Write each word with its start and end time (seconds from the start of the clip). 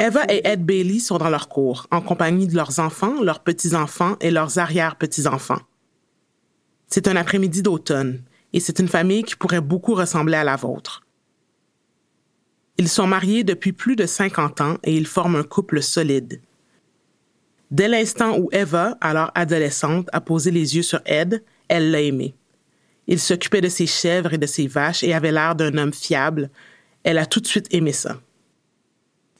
Eva 0.00 0.24
et 0.28 0.42
Ed 0.44 0.64
Bailey 0.64 0.98
sont 0.98 1.18
dans 1.18 1.30
leur 1.30 1.48
cour, 1.48 1.86
en 1.90 2.00
compagnie 2.00 2.48
de 2.48 2.56
leurs 2.56 2.80
enfants, 2.80 3.22
leurs 3.22 3.40
petits-enfants 3.40 4.16
et 4.20 4.30
leurs 4.30 4.58
arrière-petits-enfants. 4.58 5.60
C'est 6.88 7.08
un 7.08 7.16
après-midi 7.16 7.62
d'automne, 7.62 8.22
et 8.52 8.60
c'est 8.60 8.78
une 8.78 8.88
famille 8.88 9.22
qui 9.22 9.36
pourrait 9.36 9.60
beaucoup 9.60 9.94
ressembler 9.94 10.36
à 10.36 10.44
la 10.44 10.56
vôtre. 10.56 11.02
Ils 12.76 12.88
sont 12.88 13.06
mariés 13.06 13.44
depuis 13.44 13.72
plus 13.72 13.94
de 13.94 14.04
50 14.04 14.60
ans 14.60 14.78
et 14.82 14.96
ils 14.96 15.06
forment 15.06 15.36
un 15.36 15.44
couple 15.44 15.80
solide. 15.80 16.40
Dès 17.70 17.88
l'instant 17.88 18.36
où 18.36 18.48
Eva, 18.52 18.98
alors 19.00 19.30
adolescente, 19.34 20.08
a 20.12 20.20
posé 20.20 20.50
les 20.50 20.76
yeux 20.76 20.82
sur 20.82 21.00
Ed, 21.06 21.44
elle 21.68 21.90
l'a 21.92 22.00
aimé. 22.00 22.34
Il 23.06 23.20
s'occupait 23.20 23.60
de 23.60 23.68
ses 23.68 23.86
chèvres 23.86 24.32
et 24.32 24.38
de 24.38 24.46
ses 24.46 24.66
vaches 24.66 25.02
et 25.02 25.14
avait 25.14 25.32
l'air 25.32 25.54
d'un 25.54 25.76
homme 25.76 25.92
fiable. 25.92 26.50
Elle 27.02 27.18
a 27.18 27.26
tout 27.26 27.40
de 27.40 27.46
suite 27.46 27.72
aimé 27.72 27.92
ça. 27.92 28.18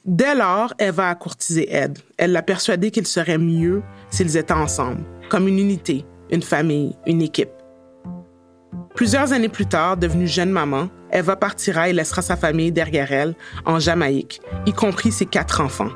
Dès 0.05 0.35
lors, 0.35 0.71
Eva 0.77 1.09
a 1.09 1.15
courtisé 1.15 1.67
Ed. 1.73 1.97
Elle 2.17 2.31
l'a 2.31 2.43
persuadé 2.43 2.91
qu'il 2.91 3.07
serait 3.07 3.39
mieux 3.39 3.81
s'ils 4.11 4.37
étaient 4.37 4.53
ensemble, 4.53 5.03
comme 5.29 5.47
une 5.47 5.57
unité, 5.57 6.05
une 6.29 6.43
famille, 6.43 6.95
une 7.07 7.23
équipe. 7.23 7.49
Plusieurs 8.93 9.33
années 9.33 9.49
plus 9.49 9.65
tard, 9.65 9.97
devenue 9.97 10.27
jeune 10.27 10.51
maman, 10.51 10.89
Eva 11.11 11.35
partira 11.35 11.89
et 11.89 11.93
laissera 11.93 12.21
sa 12.21 12.37
famille 12.37 12.71
derrière 12.71 13.11
elle 13.11 13.35
en 13.65 13.79
Jamaïque, 13.79 14.41
y 14.67 14.73
compris 14.73 15.11
ses 15.11 15.25
quatre 15.25 15.59
enfants. 15.59 15.91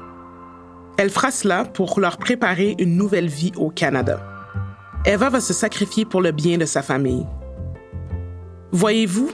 Elle 0.98 1.12
fera 1.12 1.30
cela 1.30 1.64
pour 1.64 2.00
leur 2.00 2.18
préparer 2.18 2.76
une 2.80 2.98
nouvelle 2.98 3.30
vie 3.30 3.54
au 3.58 3.70
Canada. 3.70 4.22
Eva 5.06 5.30
va 5.30 5.40
se 5.40 5.54
sacrifier 5.54 6.04
pour 6.04 6.22
le 6.22 6.32
bien 6.32 6.58
de 6.58 6.66
sa 6.66 6.82
famille. 6.82 7.26
Voyez-vous, 8.72 9.32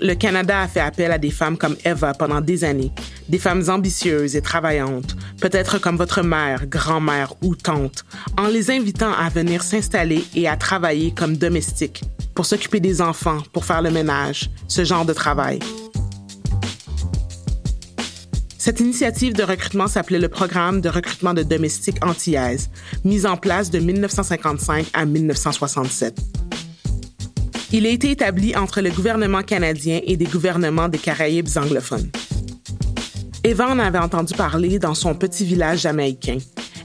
le 0.00 0.14
Canada 0.14 0.60
a 0.60 0.66
fait 0.66 0.80
appel 0.80 1.12
à 1.12 1.18
des 1.18 1.30
femmes 1.30 1.56
comme 1.56 1.76
Eva 1.84 2.14
pendant 2.14 2.40
des 2.40 2.64
années, 2.64 2.90
des 3.28 3.38
femmes 3.38 3.62
ambitieuses 3.68 4.34
et 4.34 4.42
travaillantes, 4.42 5.16
peut-être 5.40 5.78
comme 5.78 5.96
votre 5.96 6.22
mère, 6.22 6.66
grand-mère 6.66 7.34
ou 7.42 7.54
tante, 7.54 8.04
en 8.36 8.48
les 8.48 8.72
invitant 8.72 9.12
à 9.12 9.28
venir 9.28 9.62
s'installer 9.62 10.24
et 10.34 10.48
à 10.48 10.56
travailler 10.56 11.12
comme 11.12 11.36
domestiques, 11.36 12.02
pour 12.34 12.44
s'occuper 12.44 12.80
des 12.80 13.00
enfants, 13.00 13.38
pour 13.52 13.64
faire 13.64 13.82
le 13.82 13.90
ménage, 13.90 14.50
ce 14.66 14.84
genre 14.84 15.04
de 15.04 15.12
travail. 15.12 15.60
Cette 18.58 18.80
initiative 18.80 19.34
de 19.34 19.42
recrutement 19.44 19.86
s'appelait 19.86 20.18
le 20.18 20.28
Programme 20.28 20.80
de 20.80 20.88
recrutement 20.88 21.34
de 21.34 21.42
domestiques 21.42 22.04
antillaises, 22.04 22.70
mis 23.04 23.26
en 23.26 23.36
place 23.36 23.70
de 23.70 23.78
1955 23.78 24.86
à 24.92 25.04
1967. 25.04 26.41
Il 27.74 27.86
a 27.86 27.88
été 27.88 28.10
établi 28.10 28.54
entre 28.54 28.82
le 28.82 28.90
gouvernement 28.90 29.42
canadien 29.42 30.00
et 30.04 30.18
des 30.18 30.26
gouvernements 30.26 30.90
des 30.90 30.98
Caraïbes 30.98 31.48
anglophones. 31.56 32.10
Eva 33.44 33.66
en 33.66 33.78
avait 33.78 33.98
entendu 33.98 34.34
parler 34.34 34.78
dans 34.78 34.94
son 34.94 35.14
petit 35.14 35.46
village 35.46 35.80
jamaïcain. 35.80 36.36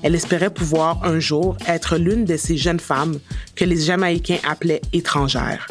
Elle 0.01 0.15
espérait 0.15 0.49
pouvoir 0.49 1.03
un 1.03 1.19
jour 1.19 1.57
être 1.67 1.97
l'une 1.97 2.23
de 2.23 2.37
ces 2.37 2.55
jeunes 2.55 2.79
femmes 2.79 3.19
que 3.55 3.65
les 3.65 3.81
Jamaïcains 3.81 4.37
appelaient 4.47 4.81
étrangères. 4.93 5.67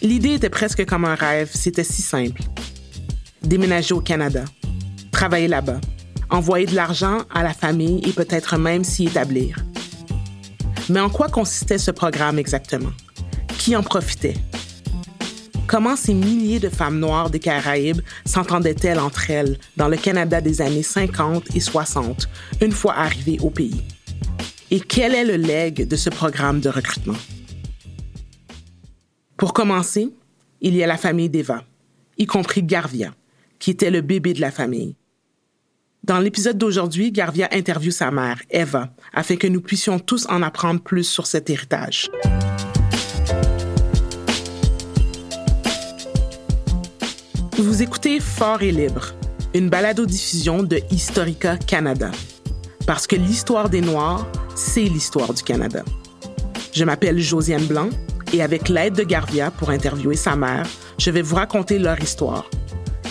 L'idée 0.00 0.34
était 0.34 0.48
presque 0.48 0.86
comme 0.86 1.04
un 1.04 1.14
rêve, 1.14 1.50
c'était 1.52 1.84
si 1.84 2.00
simple. 2.00 2.40
Déménager 3.42 3.92
au 3.92 4.00
Canada, 4.00 4.44
travailler 5.12 5.48
là-bas, 5.48 5.80
envoyer 6.30 6.66
de 6.66 6.74
l'argent 6.74 7.18
à 7.34 7.42
la 7.42 7.52
famille 7.52 8.00
et 8.08 8.12
peut-être 8.12 8.56
même 8.56 8.84
s'y 8.84 9.06
établir. 9.06 9.58
Mais 10.88 11.00
en 11.00 11.10
quoi 11.10 11.28
consistait 11.28 11.78
ce 11.78 11.90
programme 11.90 12.38
exactement? 12.38 12.92
Qui 13.68 13.76
en 13.76 13.82
profitait? 13.82 14.38
Comment 15.66 15.94
ces 15.94 16.14
milliers 16.14 16.58
de 16.58 16.70
femmes 16.70 16.98
noires 16.98 17.28
des 17.28 17.38
Caraïbes 17.38 18.00
s'entendaient-elles 18.24 18.98
entre 18.98 19.30
elles 19.30 19.58
dans 19.76 19.88
le 19.88 19.98
Canada 19.98 20.40
des 20.40 20.62
années 20.62 20.82
50 20.82 21.54
et 21.54 21.60
60, 21.60 22.30
une 22.62 22.72
fois 22.72 22.94
arrivées 22.94 23.36
au 23.42 23.50
pays? 23.50 23.82
Et 24.70 24.80
quel 24.80 25.14
est 25.14 25.26
le 25.26 25.36
legs 25.36 25.86
de 25.86 25.96
ce 25.96 26.08
programme 26.08 26.60
de 26.60 26.70
recrutement? 26.70 27.18
Pour 29.36 29.52
commencer, 29.52 30.14
il 30.62 30.74
y 30.74 30.82
a 30.82 30.86
la 30.86 30.96
famille 30.96 31.28
d'Eva, 31.28 31.62
y 32.16 32.24
compris 32.24 32.62
Garvia, 32.62 33.12
qui 33.58 33.72
était 33.72 33.90
le 33.90 34.00
bébé 34.00 34.32
de 34.32 34.40
la 34.40 34.50
famille. 34.50 34.96
Dans 36.04 36.20
l'épisode 36.20 36.56
d'aujourd'hui, 36.56 37.12
Garvia 37.12 37.50
interviewe 37.52 37.90
sa 37.90 38.10
mère, 38.10 38.40
Eva, 38.48 38.88
afin 39.12 39.36
que 39.36 39.46
nous 39.46 39.60
puissions 39.60 39.98
tous 39.98 40.24
en 40.30 40.40
apprendre 40.40 40.80
plus 40.80 41.04
sur 41.04 41.26
cet 41.26 41.50
héritage. 41.50 42.08
Vous 47.58 47.82
écoutez 47.82 48.20
Fort 48.20 48.62
et 48.62 48.70
Libre, 48.70 49.14
une 49.52 49.68
balado-diffusion 49.68 50.62
de 50.62 50.80
Historica 50.92 51.56
Canada. 51.56 52.12
Parce 52.86 53.08
que 53.08 53.16
l'histoire 53.16 53.68
des 53.68 53.80
Noirs, 53.80 54.28
c'est 54.54 54.84
l'histoire 54.84 55.34
du 55.34 55.42
Canada. 55.42 55.82
Je 56.72 56.84
m'appelle 56.84 57.18
Josiane 57.18 57.66
Blanc 57.66 57.88
et 58.32 58.42
avec 58.42 58.68
l'aide 58.68 58.94
de 58.94 59.02
Garvia 59.02 59.50
pour 59.50 59.70
interviewer 59.70 60.14
sa 60.14 60.36
mère, 60.36 60.68
je 60.98 61.10
vais 61.10 61.20
vous 61.20 61.34
raconter 61.34 61.80
leur 61.80 62.00
histoire. 62.00 62.48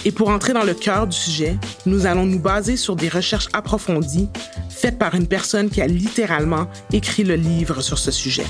Et 0.05 0.13
pour 0.13 0.29
entrer 0.29 0.53
dans 0.53 0.63
le 0.63 0.73
cœur 0.73 1.07
du 1.07 1.17
sujet, 1.17 1.57
nous 1.85 2.05
allons 2.05 2.25
nous 2.25 2.39
baser 2.39 2.77
sur 2.77 2.95
des 2.95 3.09
recherches 3.09 3.49
approfondies 3.51 4.29
faites 4.69 4.97
par 4.97 5.13
une 5.15 5.27
personne 5.27 5.69
qui 5.69 5.81
a 5.81 5.87
littéralement 5.87 6.69
écrit 6.93 7.25
le 7.25 7.35
livre 7.35 7.81
sur 7.81 7.99
ce 7.99 8.11
sujet. 8.11 8.45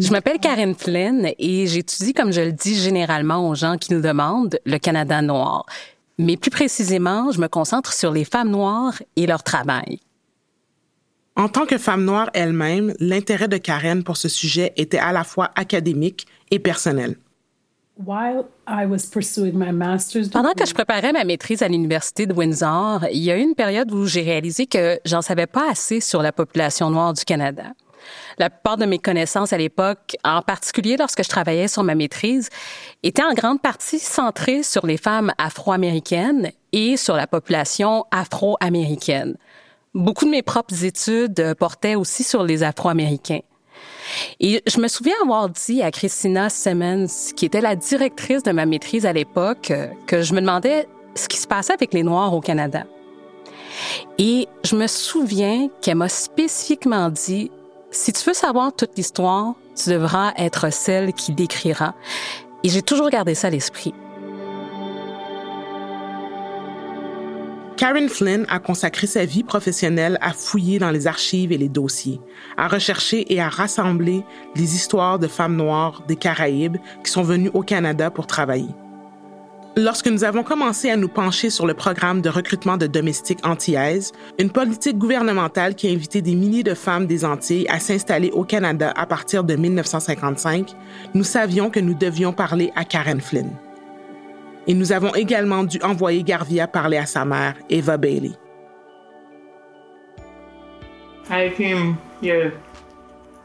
Je 0.00 0.10
m'appelle 0.10 0.38
Karen 0.38 0.74
Flynn 0.74 1.30
et 1.38 1.66
j'étudie, 1.66 2.12
comme 2.12 2.32
je 2.32 2.40
le 2.40 2.52
dis 2.52 2.74
généralement 2.74 3.48
aux 3.48 3.54
gens 3.54 3.76
qui 3.76 3.94
nous 3.94 4.00
demandent, 4.00 4.58
le 4.64 4.78
Canada 4.78 5.22
noir. 5.22 5.66
Mais 6.18 6.36
plus 6.36 6.50
précisément, 6.50 7.30
je 7.30 7.40
me 7.40 7.48
concentre 7.48 7.92
sur 7.92 8.12
les 8.12 8.24
femmes 8.24 8.50
noires 8.50 9.00
et 9.16 9.26
leur 9.26 9.42
travail. 9.42 10.00
En 11.36 11.48
tant 11.48 11.66
que 11.66 11.76
femme 11.76 12.04
noire 12.04 12.30
elle-même, 12.32 12.94
l'intérêt 12.98 13.48
de 13.48 13.58
Karen 13.58 14.02
pour 14.02 14.16
ce 14.16 14.28
sujet 14.28 14.72
était 14.76 14.98
à 14.98 15.12
la 15.12 15.22
fois 15.22 15.50
académique 15.54 16.26
et 16.50 16.58
personnel. 16.58 17.16
Pendant 20.30 20.52
que 20.52 20.66
je 20.66 20.74
préparais 20.74 21.12
ma 21.12 21.24
maîtrise 21.24 21.62
à 21.62 21.68
l'Université 21.68 22.26
de 22.26 22.34
Windsor, 22.34 23.06
il 23.10 23.22
y 23.22 23.30
a 23.30 23.38
eu 23.38 23.40
une 23.40 23.54
période 23.54 23.90
où 23.90 24.04
j'ai 24.04 24.20
réalisé 24.20 24.66
que 24.66 25.00
j'en 25.06 25.22
savais 25.22 25.46
pas 25.46 25.70
assez 25.70 26.00
sur 26.00 26.20
la 26.20 26.30
population 26.30 26.90
noire 26.90 27.14
du 27.14 27.24
Canada. 27.24 27.72
La 28.38 28.50
plupart 28.50 28.76
de 28.76 28.84
mes 28.84 28.98
connaissances 28.98 29.54
à 29.54 29.58
l'époque, 29.58 30.16
en 30.24 30.42
particulier 30.42 30.98
lorsque 30.98 31.24
je 31.24 31.28
travaillais 31.28 31.68
sur 31.68 31.84
ma 31.84 31.94
maîtrise, 31.94 32.50
étaient 33.02 33.24
en 33.24 33.32
grande 33.32 33.62
partie 33.62 33.98
centrées 33.98 34.62
sur 34.62 34.86
les 34.86 34.98
femmes 34.98 35.32
afro-américaines 35.38 36.50
et 36.72 36.98
sur 36.98 37.16
la 37.16 37.26
population 37.26 38.04
afro-américaine. 38.10 39.36
Beaucoup 39.94 40.26
de 40.26 40.30
mes 40.30 40.42
propres 40.42 40.84
études 40.84 41.54
portaient 41.58 41.94
aussi 41.94 42.24
sur 42.24 42.42
les 42.42 42.62
Afro-Américains. 42.62 43.40
Et 44.40 44.62
je 44.66 44.80
me 44.80 44.88
souviens 44.88 45.14
avoir 45.22 45.48
dit 45.48 45.82
à 45.82 45.90
Christina 45.90 46.48
Simmons, 46.50 47.06
qui 47.34 47.46
était 47.46 47.60
la 47.60 47.76
directrice 47.76 48.42
de 48.42 48.52
ma 48.52 48.66
maîtrise 48.66 49.06
à 49.06 49.12
l'époque, 49.12 49.72
que 50.06 50.22
je 50.22 50.34
me 50.34 50.40
demandais 50.40 50.88
ce 51.14 51.28
qui 51.28 51.38
se 51.38 51.46
passait 51.46 51.72
avec 51.72 51.92
les 51.94 52.02
Noirs 52.02 52.34
au 52.34 52.40
Canada. 52.40 52.84
Et 54.18 54.48
je 54.64 54.76
me 54.76 54.86
souviens 54.86 55.68
qu'elle 55.80 55.96
m'a 55.96 56.08
spécifiquement 56.08 57.10
dit, 57.10 57.50
si 57.90 58.12
tu 58.12 58.24
veux 58.24 58.34
savoir 58.34 58.74
toute 58.74 58.96
l'histoire, 58.96 59.54
tu 59.74 59.90
devras 59.90 60.32
être 60.36 60.72
celle 60.72 61.12
qui 61.12 61.32
l'écrira. 61.32 61.94
Et 62.62 62.68
j'ai 62.68 62.82
toujours 62.82 63.10
gardé 63.10 63.34
ça 63.34 63.48
à 63.48 63.50
l'esprit. 63.50 63.94
Karen 67.76 68.08
Flynn 68.08 68.46
a 68.48 68.58
consacré 68.58 69.06
sa 69.06 69.26
vie 69.26 69.42
professionnelle 69.42 70.16
à 70.22 70.32
fouiller 70.32 70.78
dans 70.78 70.90
les 70.90 71.06
archives 71.06 71.52
et 71.52 71.58
les 71.58 71.68
dossiers, 71.68 72.20
à 72.56 72.68
rechercher 72.68 73.30
et 73.32 73.38
à 73.38 73.50
rassembler 73.50 74.24
les 74.54 74.74
histoires 74.74 75.18
de 75.18 75.28
femmes 75.28 75.56
noires 75.56 76.02
des 76.08 76.16
Caraïbes 76.16 76.78
qui 77.04 77.10
sont 77.10 77.22
venues 77.22 77.50
au 77.52 77.62
Canada 77.62 78.10
pour 78.10 78.26
travailler. 78.26 78.70
Lorsque 79.76 80.06
nous 80.06 80.24
avons 80.24 80.42
commencé 80.42 80.88
à 80.88 80.96
nous 80.96 81.08
pencher 81.08 81.50
sur 81.50 81.66
le 81.66 81.74
programme 81.74 82.22
de 82.22 82.30
recrutement 82.30 82.78
de 82.78 82.86
domestiques 82.86 83.46
antillaises, 83.46 84.12
une 84.38 84.48
politique 84.48 84.96
gouvernementale 84.96 85.74
qui 85.74 85.86
a 85.86 85.90
invité 85.92 86.22
des 86.22 86.34
milliers 86.34 86.62
de 86.62 86.72
femmes 86.72 87.06
des 87.06 87.26
Antilles 87.26 87.66
à 87.68 87.78
s'installer 87.78 88.30
au 88.30 88.44
Canada 88.44 88.94
à 88.96 89.04
partir 89.04 89.44
de 89.44 89.54
1955, 89.54 90.74
nous 91.12 91.24
savions 91.24 91.68
que 91.68 91.80
nous 91.80 91.92
devions 91.92 92.32
parler 92.32 92.72
à 92.74 92.86
Karen 92.86 93.20
Flynn 93.20 93.50
et 94.66 94.74
nous 94.74 94.92
avons 94.92 95.14
également 95.14 95.64
dû 95.64 95.80
envoyer 95.82 96.22
Garvia 96.22 96.66
parler 96.66 96.96
à 96.96 97.06
sa 97.06 97.24
mère, 97.24 97.54
Eva 97.68 97.96
Bailey. 97.96 98.32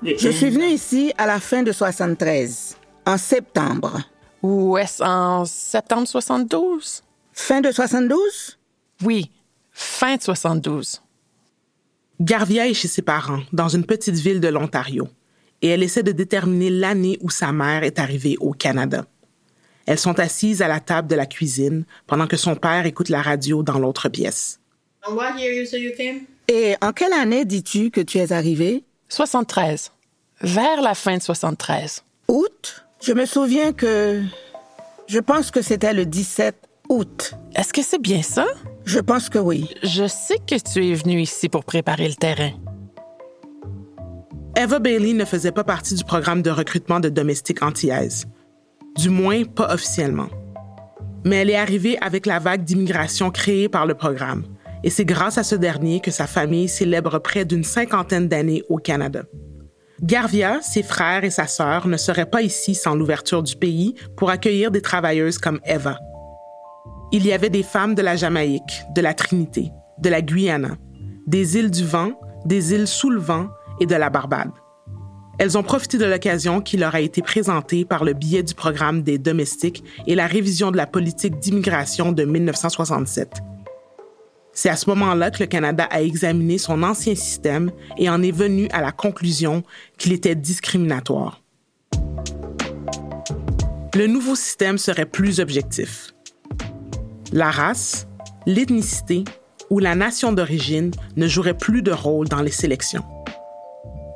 Je 0.04 0.30
suis 0.30 0.50
venue 0.50 0.66
ici 0.66 1.14
à 1.18 1.26
la 1.26 1.40
fin 1.40 1.64
de 1.64 1.72
73, 1.72 2.78
en 3.06 3.18
septembre. 3.18 4.02
Ou 4.42 4.78
est-ce 4.78 5.04
en 5.04 5.46
septembre 5.46 6.08
72? 6.08 7.04
Fin 7.34 7.62
de 7.62 7.72
72? 7.72 8.60
Oui, 9.04 9.32
fin 9.72 10.16
de 10.16 10.22
72. 10.22 11.02
Garvia 12.20 12.68
est 12.68 12.74
chez 12.74 12.88
ses 12.88 13.02
parents, 13.02 13.42
dans 13.52 13.68
une 13.68 13.86
petite 13.86 14.16
ville 14.16 14.40
de 14.40 14.48
l'Ontario, 14.48 15.08
et 15.62 15.70
elle 15.70 15.84
essaie 15.84 16.04
de 16.04 16.12
déterminer 16.12 16.70
l'année 16.70 17.18
où 17.22 17.30
sa 17.30 17.52
mère 17.52 17.84
est 17.84 17.98
arrivée 17.98 18.38
au 18.40 18.52
Canada. 18.52 19.06
Elles 19.92 20.00
sont 20.00 20.22
assises 20.22 20.62
à 20.62 20.70
la 20.70 20.80
table 20.80 21.10
de 21.10 21.16
la 21.16 21.26
cuisine 21.26 21.84
pendant 22.08 22.26
que 22.26 22.38
son 22.38 22.56
père 22.56 22.86
écoute 22.86 23.10
la 23.10 23.22
radio 23.22 23.62
dans 23.62 23.78
l'autre 23.78 24.08
pièce. 24.08 24.62
Et 26.48 26.76
en 26.82 26.94
quelle 26.94 27.12
année 27.12 27.44
dis-tu 27.44 27.92
que 27.92 28.00
tu 28.00 28.18
es 28.20 28.32
arrivée? 28.32 28.86
73. 29.10 29.92
Vers 30.44 30.82
la 30.82 30.96
fin 30.96 31.18
de 31.18 31.22
73. 31.22 32.06
Août? 32.30 32.86
Je 33.04 33.12
me 33.12 33.26
souviens 33.26 33.74
que... 33.74 34.24
Je 35.08 35.20
pense 35.20 35.52
que 35.52 35.62
c'était 35.62 35.94
le 35.94 36.06
17 36.06 36.56
août. 36.88 37.34
Est-ce 37.54 37.74
que 37.74 37.82
c'est 37.82 38.02
bien 38.02 38.22
ça? 38.22 38.46
Je 38.86 39.00
pense 39.00 39.28
que 39.28 39.40
oui. 39.40 39.76
Je 39.84 40.08
sais 40.08 40.38
que 40.38 40.56
tu 40.56 40.88
es 40.88 40.94
venu 40.94 41.20
ici 41.20 41.50
pour 41.50 41.66
préparer 41.66 42.08
le 42.08 42.16
terrain. 42.16 42.54
Eva 44.56 44.80
Bailey 44.80 45.12
ne 45.12 45.26
faisait 45.26 45.52
pas 45.52 45.66
partie 45.66 45.96
du 45.96 46.06
programme 46.06 46.42
de 46.42 46.50
recrutement 46.50 47.02
de 47.02 47.10
domestiques 47.10 47.62
antillaises. 47.62 48.26
Du 48.98 49.10
moins, 49.10 49.44
pas 49.44 49.74
officiellement. 49.74 50.30
Mais 51.26 51.38
elle 51.38 51.50
est 51.50 51.56
arrivée 51.56 51.98
avec 52.02 52.26
la 52.26 52.40
vague 52.40 52.64
d'immigration 52.64 53.32
créée 53.32 53.70
par 53.70 53.86
le 53.86 53.94
programme. 53.94 54.44
Et 54.84 54.90
c'est 54.90 55.06
grâce 55.06 55.38
à 55.38 55.44
ce 55.44 55.56
dernier 55.56 56.00
que 56.00 56.12
sa 56.12 56.28
famille 56.28 56.68
célèbre 56.68 57.20
près 57.20 57.46
d'une 57.46 57.64
cinquantaine 57.64 58.28
d'années 58.28 58.64
au 58.70 58.78
Canada. 58.78 59.24
Garvia, 60.02 60.60
ses 60.62 60.82
frères 60.82 61.24
et 61.24 61.30
sa 61.30 61.46
sœur 61.46 61.88
ne 61.88 61.98
seraient 61.98 62.30
pas 62.30 62.42
ici 62.42 62.74
sans 62.74 62.96
l'ouverture 62.96 63.44
du 63.44 63.56
pays 63.56 63.94
pour 64.18 64.32
accueillir 64.32 64.72
des 64.72 64.82
travailleuses 64.82 65.38
comme 65.38 65.60
Eva. 65.64 66.00
Il 67.12 67.26
y 67.26 67.34
avait 67.34 67.52
des 67.52 67.62
femmes 67.62 67.94
de 67.94 68.02
la 68.02 68.16
Jamaïque, 68.16 68.84
de 68.96 69.02
la 69.02 69.14
Trinité, 69.14 69.72
de 70.00 70.10
la 70.10 70.24
Guyana, 70.24 70.78
des 71.28 71.58
îles 71.58 71.70
du 71.70 71.86
Vent, 71.86 72.14
des 72.46 72.74
îles 72.74 72.88
sous 72.88 73.12
le 73.12 73.20
vent 73.20 73.48
et 73.80 73.86
de 73.86 73.96
la 73.96 74.10
Barbade. 74.10 74.52
Elles 75.38 75.58
ont 75.58 75.64
profité 75.64 75.98
de 75.98 76.06
l'occasion 76.06 76.62
qui 76.62 76.78
leur 76.78 76.96
a 76.96 77.02
été 77.02 77.22
présentée 77.22 77.86
par 77.86 78.04
le 78.04 78.14
biais 78.14 78.44
du 78.44 78.54
programme 78.54 79.02
des 79.02 79.18
domestiques 79.18 79.84
et 80.08 80.16
la 80.16 80.28
révision 80.28 80.72
de 80.72 80.78
la 80.78 80.86
politique 80.86 81.40
d'immigration 81.40 82.12
de 82.12 82.24
1967. 82.24 83.40
C'est 84.54 84.70
à 84.70 84.76
ce 84.76 84.90
moment-là 84.90 85.32
que 85.32 85.40
le 85.40 85.48
Canada 85.48 85.88
a 85.90 86.02
examiné 86.02 86.58
son 86.58 86.84
ancien 86.84 87.16
système 87.16 87.72
et 87.98 88.10
en 88.10 88.22
est 88.22 88.32
venu 88.32 88.68
à 88.72 88.82
la 88.82 88.92
conclusion 88.92 89.64
qu'il 89.98 90.12
était 90.12 90.36
discriminatoire. 90.36 91.42
Le 93.96 94.08
nouveau 94.08 94.36
système 94.36 94.78
serait 94.78 95.06
plus 95.06 95.40
objectif 95.40 96.14
la 97.32 97.50
race, 97.50 98.08
l'ethnicité 98.46 99.24
ou 99.70 99.80
la 99.80 99.96
nation 99.96 100.34
d'origine 100.34 100.92
ne 101.16 101.28
joueraient 101.28 101.58
plus 101.58 101.82
de 101.82 101.92
rôle 101.92 102.28
dans 102.28 102.42
les 102.42 102.52
sélections. 102.52 103.04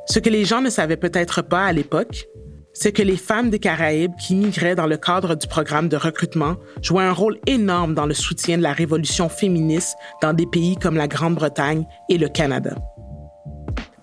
Ce 0.08 0.20
que 0.20 0.30
les 0.30 0.46
gens 0.46 0.62
ne 0.62 0.70
savaient 0.70 0.98
peut-être 0.98 1.42
pas 1.42 1.66
à 1.66 1.74
l'époque, 1.74 2.28
c'est 2.74 2.92
que 2.92 3.02
les 3.02 3.18
femmes 3.18 3.50
des 3.50 3.58
Caraïbes 3.58 4.14
qui 4.20 4.36
migraient 4.36 4.76
dans 4.76 4.86
le 4.86 4.98
cadre 4.98 5.34
du 5.34 5.48
programme 5.48 5.90
de 5.90 5.98
recrutement 5.98 6.58
jouaient 6.82 7.06
un 7.06 7.14
rôle 7.14 7.40
énorme 7.48 7.96
dans 7.96 8.06
le 8.06 8.14
soutien 8.14 8.58
de 8.58 8.64
la 8.64 8.74
révolution 8.74 9.30
féministe 9.30 9.96
dans 10.22 10.34
des 10.34 10.46
pays 10.46 10.76
comme 10.76 10.96
la 10.96 11.08
Grande-Bretagne 11.08 11.86
et 12.10 12.18
le 12.18 12.28
Canada. 12.28 12.76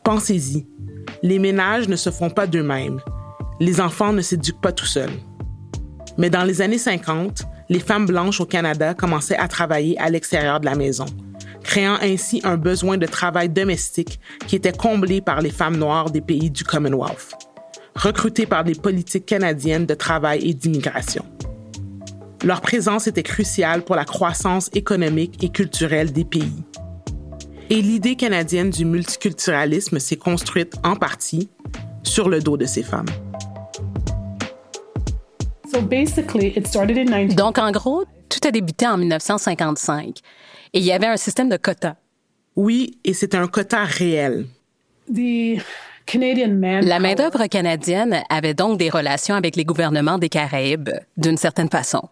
Pensez-y, 0.02 0.66
les 1.22 1.38
ménages 1.38 1.88
ne 1.88 1.96
se 1.96 2.10
font 2.10 2.31
pas 2.31 2.46
d'eux-mêmes. 2.46 3.00
Les 3.60 3.81
enfants 3.81 4.12
ne 4.12 4.22
s'éduquent 4.22 4.60
pas 4.60 4.72
tout 4.72 4.87
seuls. 4.87 5.12
Mais 6.19 6.31
dans 6.31 6.44
les 6.44 6.62
années 6.62 6.78
50, 6.78 7.43
les 7.69 7.78
femmes 7.78 8.06
blanches 8.06 8.40
au 8.40 8.46
Canada 8.46 8.94
commençaient 8.94 9.38
à 9.38 9.49
travailler 9.49 9.99
à 10.00 10.10
l'extérieur 10.10 10.60
de 10.60 10.64
la 10.64 10.75
maison, 10.75 11.06
créant 11.62 11.97
ainsi 12.00 12.41
un 12.44 12.56
besoin 12.56 12.99
de 12.99 13.06
travail 13.06 13.49
domestique 13.49 14.20
qui 14.47 14.56
était 14.56 14.73
comblé 14.73 15.20
par 15.20 15.41
les 15.41 15.50
femmes 15.50 15.76
noires 15.76 16.11
des 16.11 16.20
pays 16.20 16.50
du 16.50 16.64
Commonwealth, 16.64 17.35
recrutées 17.94 18.47
par 18.47 18.64
des 18.64 18.75
politiques 18.75 19.26
canadiennes 19.26 19.87
de 19.87 19.94
travail 19.94 20.49
et 20.49 20.55
d'immigration. 20.55 21.25
Leur 22.44 22.61
présence 22.61 23.06
était 23.06 23.23
cruciale 23.23 23.82
pour 23.82 23.94
la 23.94 24.05
croissance 24.05 24.69
économique 24.75 25.43
et 25.44 25.49
culturelle 25.50 26.12
des 26.12 26.25
pays. 26.25 26.64
Et 27.70 27.81
l'idée 27.81 28.17
canadienne 28.17 28.70
du 28.70 28.85
multiculturalisme 28.85 29.99
s'est 29.99 30.17
construite 30.17 30.75
en 30.82 30.97
partie 30.97 31.49
sur 32.03 32.29
le 32.29 32.41
dos 32.41 32.56
de 32.56 32.67
ces 32.67 32.82
femmes. 32.82 33.06
Donc, 37.35 37.59
en 37.59 37.70
gros, 37.70 38.05
tout 38.29 38.41
a 38.47 38.50
débuté 38.50 38.87
en 38.87 38.99
1955 38.99 40.19
et 40.72 40.78
il 40.78 40.84
y 40.84 40.92
avait 40.92 41.06
un 41.06 41.16
système 41.16 41.48
de 41.48 41.56
quotas. 41.56 41.96
Oui, 42.56 42.98
et 43.04 43.14
c'était 43.14 43.36
un 43.36 43.48
quota 43.48 43.84
réel. 43.84 44.46
La 45.08 47.00
main-d'œuvre 47.00 47.46
canadienne 47.46 48.22
avait 48.28 48.54
donc 48.54 48.78
des 48.78 48.90
relations 48.90 49.34
avec 49.34 49.56
les 49.56 49.64
gouvernements 49.64 50.19
des 50.19 50.28
Caraïbes, 50.28 50.90
d'une 51.16 51.36
certaine 51.36 51.70
façon. 51.70 52.08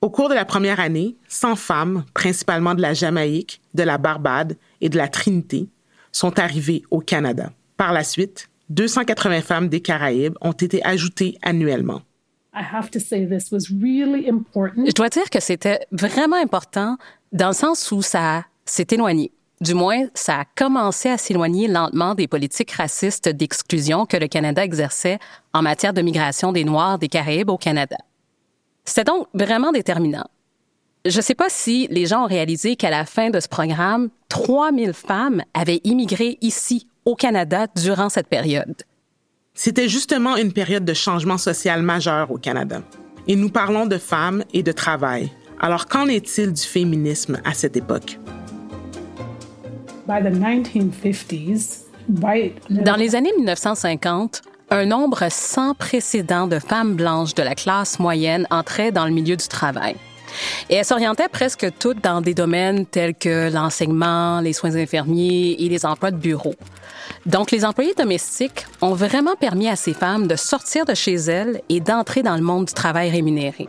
Au 0.00 0.10
cours 0.10 0.28
de 0.28 0.34
la 0.34 0.44
première 0.44 0.80
année, 0.80 1.16
100 1.28 1.56
femmes, 1.56 2.04
principalement 2.14 2.74
de 2.74 2.82
la 2.82 2.94
Jamaïque, 2.94 3.60
de 3.74 3.82
la 3.82 3.98
Barbade 3.98 4.56
et 4.80 4.88
de 4.88 4.96
la 4.96 5.08
Trinité, 5.08 5.68
sont 6.12 6.38
arrivées 6.38 6.82
au 6.90 7.00
Canada. 7.00 7.50
Par 7.76 7.92
la 7.92 8.04
suite, 8.04 8.48
280 8.70 9.42
femmes 9.42 9.68
des 9.68 9.80
Caraïbes 9.80 10.34
ont 10.40 10.52
été 10.52 10.84
ajoutées 10.84 11.38
annuellement. 11.42 12.02
Je 12.54 14.92
dois 14.94 15.08
dire 15.10 15.30
que 15.30 15.40
c'était 15.40 15.80
vraiment 15.92 16.36
important 16.36 16.96
dans 17.32 17.48
le 17.48 17.54
sens 17.54 17.90
où 17.92 18.02
ça 18.02 18.44
s'est 18.64 18.86
éloigné. 18.90 19.32
Du 19.60 19.72
moins, 19.72 20.06
ça 20.12 20.40
a 20.40 20.44
commencé 20.44 21.08
à 21.08 21.16
s'éloigner 21.16 21.66
lentement 21.66 22.14
des 22.14 22.28
politiques 22.28 22.72
racistes 22.72 23.28
d'exclusion 23.28 24.04
que 24.04 24.18
le 24.18 24.28
Canada 24.28 24.62
exerçait 24.62 25.18
en 25.54 25.62
matière 25.62 25.94
de 25.94 26.02
migration 26.02 26.52
des 26.52 26.64
Noirs 26.64 26.98
des 26.98 27.08
Caraïbes 27.08 27.48
au 27.48 27.56
Canada. 27.56 27.96
C'était 28.84 29.04
donc 29.04 29.28
vraiment 29.32 29.72
déterminant. 29.72 30.26
Je 31.06 31.16
ne 31.16 31.22
sais 31.22 31.34
pas 31.34 31.48
si 31.48 31.86
les 31.90 32.06
gens 32.06 32.24
ont 32.24 32.28
réalisé 32.28 32.76
qu'à 32.76 32.90
la 32.90 33.04
fin 33.04 33.30
de 33.30 33.40
ce 33.40 33.48
programme, 33.48 34.10
3000 34.28 34.92
femmes 34.92 35.42
avaient 35.54 35.80
immigré 35.84 36.36
ici, 36.42 36.88
au 37.04 37.14
Canada, 37.14 37.66
durant 37.76 38.08
cette 38.08 38.26
période. 38.26 38.82
C'était 39.54 39.88
justement 39.88 40.36
une 40.36 40.52
période 40.52 40.84
de 40.84 40.92
changement 40.94 41.38
social 41.38 41.80
majeur 41.80 42.30
au 42.30 42.36
Canada. 42.36 42.82
Et 43.26 43.36
nous 43.36 43.48
parlons 43.48 43.86
de 43.86 43.98
femmes 43.98 44.44
et 44.52 44.62
de 44.62 44.72
travail. 44.72 45.30
Alors 45.60 45.86
qu'en 45.86 46.06
est-il 46.06 46.52
du 46.52 46.62
féminisme 46.62 47.40
à 47.44 47.54
cette 47.54 47.76
époque? 47.76 48.18
Dans 52.70 52.96
les 52.96 53.16
années 53.16 53.32
1950, 53.36 54.42
un 54.70 54.84
nombre 54.84 55.26
sans 55.30 55.74
précédent 55.74 56.46
de 56.46 56.58
femmes 56.58 56.94
blanches 56.94 57.34
de 57.34 57.42
la 57.42 57.54
classe 57.54 57.98
moyenne 57.98 58.46
entraient 58.50 58.92
dans 58.92 59.06
le 59.06 59.12
milieu 59.12 59.36
du 59.36 59.48
travail. 59.48 59.96
Et 60.68 60.74
elles 60.74 60.84
s'orientaient 60.84 61.28
presque 61.28 61.66
toutes 61.78 62.02
dans 62.02 62.20
des 62.20 62.34
domaines 62.34 62.84
tels 62.84 63.14
que 63.14 63.52
l'enseignement, 63.52 64.40
les 64.40 64.52
soins 64.52 64.76
infirmiers 64.76 65.56
et 65.58 65.68
les 65.68 65.86
emplois 65.86 66.10
de 66.10 66.16
bureau. 66.16 66.54
Donc, 67.24 67.50
les 67.50 67.64
employés 67.64 67.94
domestiques 67.94 68.66
ont 68.82 68.94
vraiment 68.94 69.34
permis 69.34 69.68
à 69.68 69.76
ces 69.76 69.94
femmes 69.94 70.26
de 70.26 70.36
sortir 70.36 70.84
de 70.84 70.94
chez 70.94 71.14
elles 71.14 71.62
et 71.68 71.80
d'entrer 71.80 72.22
dans 72.22 72.36
le 72.36 72.42
monde 72.42 72.66
du 72.66 72.74
travail 72.74 73.10
rémunéré. 73.10 73.68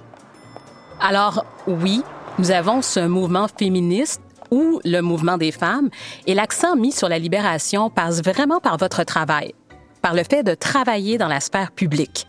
Alors, 0.99 1.45
oui, 1.67 2.01
nous 2.39 2.51
avons 2.51 2.81
ce 2.81 2.99
mouvement 2.99 3.47
féministe 3.47 4.21
ou 4.49 4.79
le 4.83 5.01
mouvement 5.01 5.37
des 5.37 5.51
femmes, 5.51 5.89
et 6.25 6.33
l'accent 6.33 6.75
mis 6.75 6.91
sur 6.91 7.09
la 7.09 7.19
libération 7.19 7.89
passe 7.89 8.21
vraiment 8.23 8.59
par 8.59 8.77
votre 8.77 9.03
travail, 9.03 9.53
par 10.01 10.13
le 10.13 10.23
fait 10.23 10.43
de 10.43 10.55
travailler 10.55 11.17
dans 11.17 11.27
la 11.27 11.39
sphère 11.39 11.71
publique. 11.71 12.25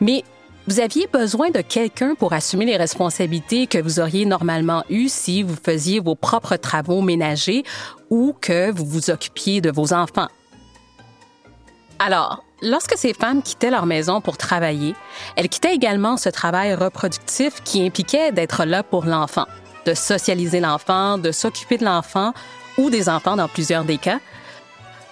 Mais 0.00 0.22
vous 0.68 0.78
aviez 0.78 1.08
besoin 1.12 1.50
de 1.50 1.60
quelqu'un 1.60 2.14
pour 2.14 2.32
assumer 2.32 2.64
les 2.66 2.76
responsabilités 2.76 3.66
que 3.66 3.78
vous 3.78 3.98
auriez 3.98 4.26
normalement 4.26 4.84
eues 4.88 5.08
si 5.08 5.42
vous 5.42 5.56
faisiez 5.56 5.98
vos 5.98 6.14
propres 6.14 6.56
travaux 6.56 7.00
ménagers 7.00 7.64
ou 8.10 8.34
que 8.40 8.70
vous 8.70 8.84
vous 8.84 9.10
occupiez 9.10 9.60
de 9.60 9.72
vos 9.72 9.92
enfants. 9.92 10.28
Alors, 11.98 12.44
lorsque 12.62 12.96
ces 12.96 13.12
femmes 13.12 13.42
quittaient 13.42 13.70
leur 13.70 13.86
maison 13.86 14.20
pour 14.20 14.38
travailler, 14.38 14.94
elles 15.36 15.48
quittaient 15.48 15.74
également 15.74 16.16
ce 16.16 16.28
travail 16.28 16.74
reproductif 16.74 17.62
qui 17.62 17.84
impliquait 17.84 18.32
d'être 18.32 18.64
là 18.64 18.82
pour 18.82 19.04
l'enfant, 19.04 19.46
de 19.84 19.94
socialiser 19.94 20.60
l'enfant, 20.60 21.18
de 21.18 21.32
s'occuper 21.32 21.76
de 21.76 21.84
l'enfant 21.84 22.32
ou 22.78 22.88
des 22.88 23.08
enfants 23.08 23.36
dans 23.36 23.48
plusieurs 23.48 23.84
des 23.84 23.98
cas. 23.98 24.20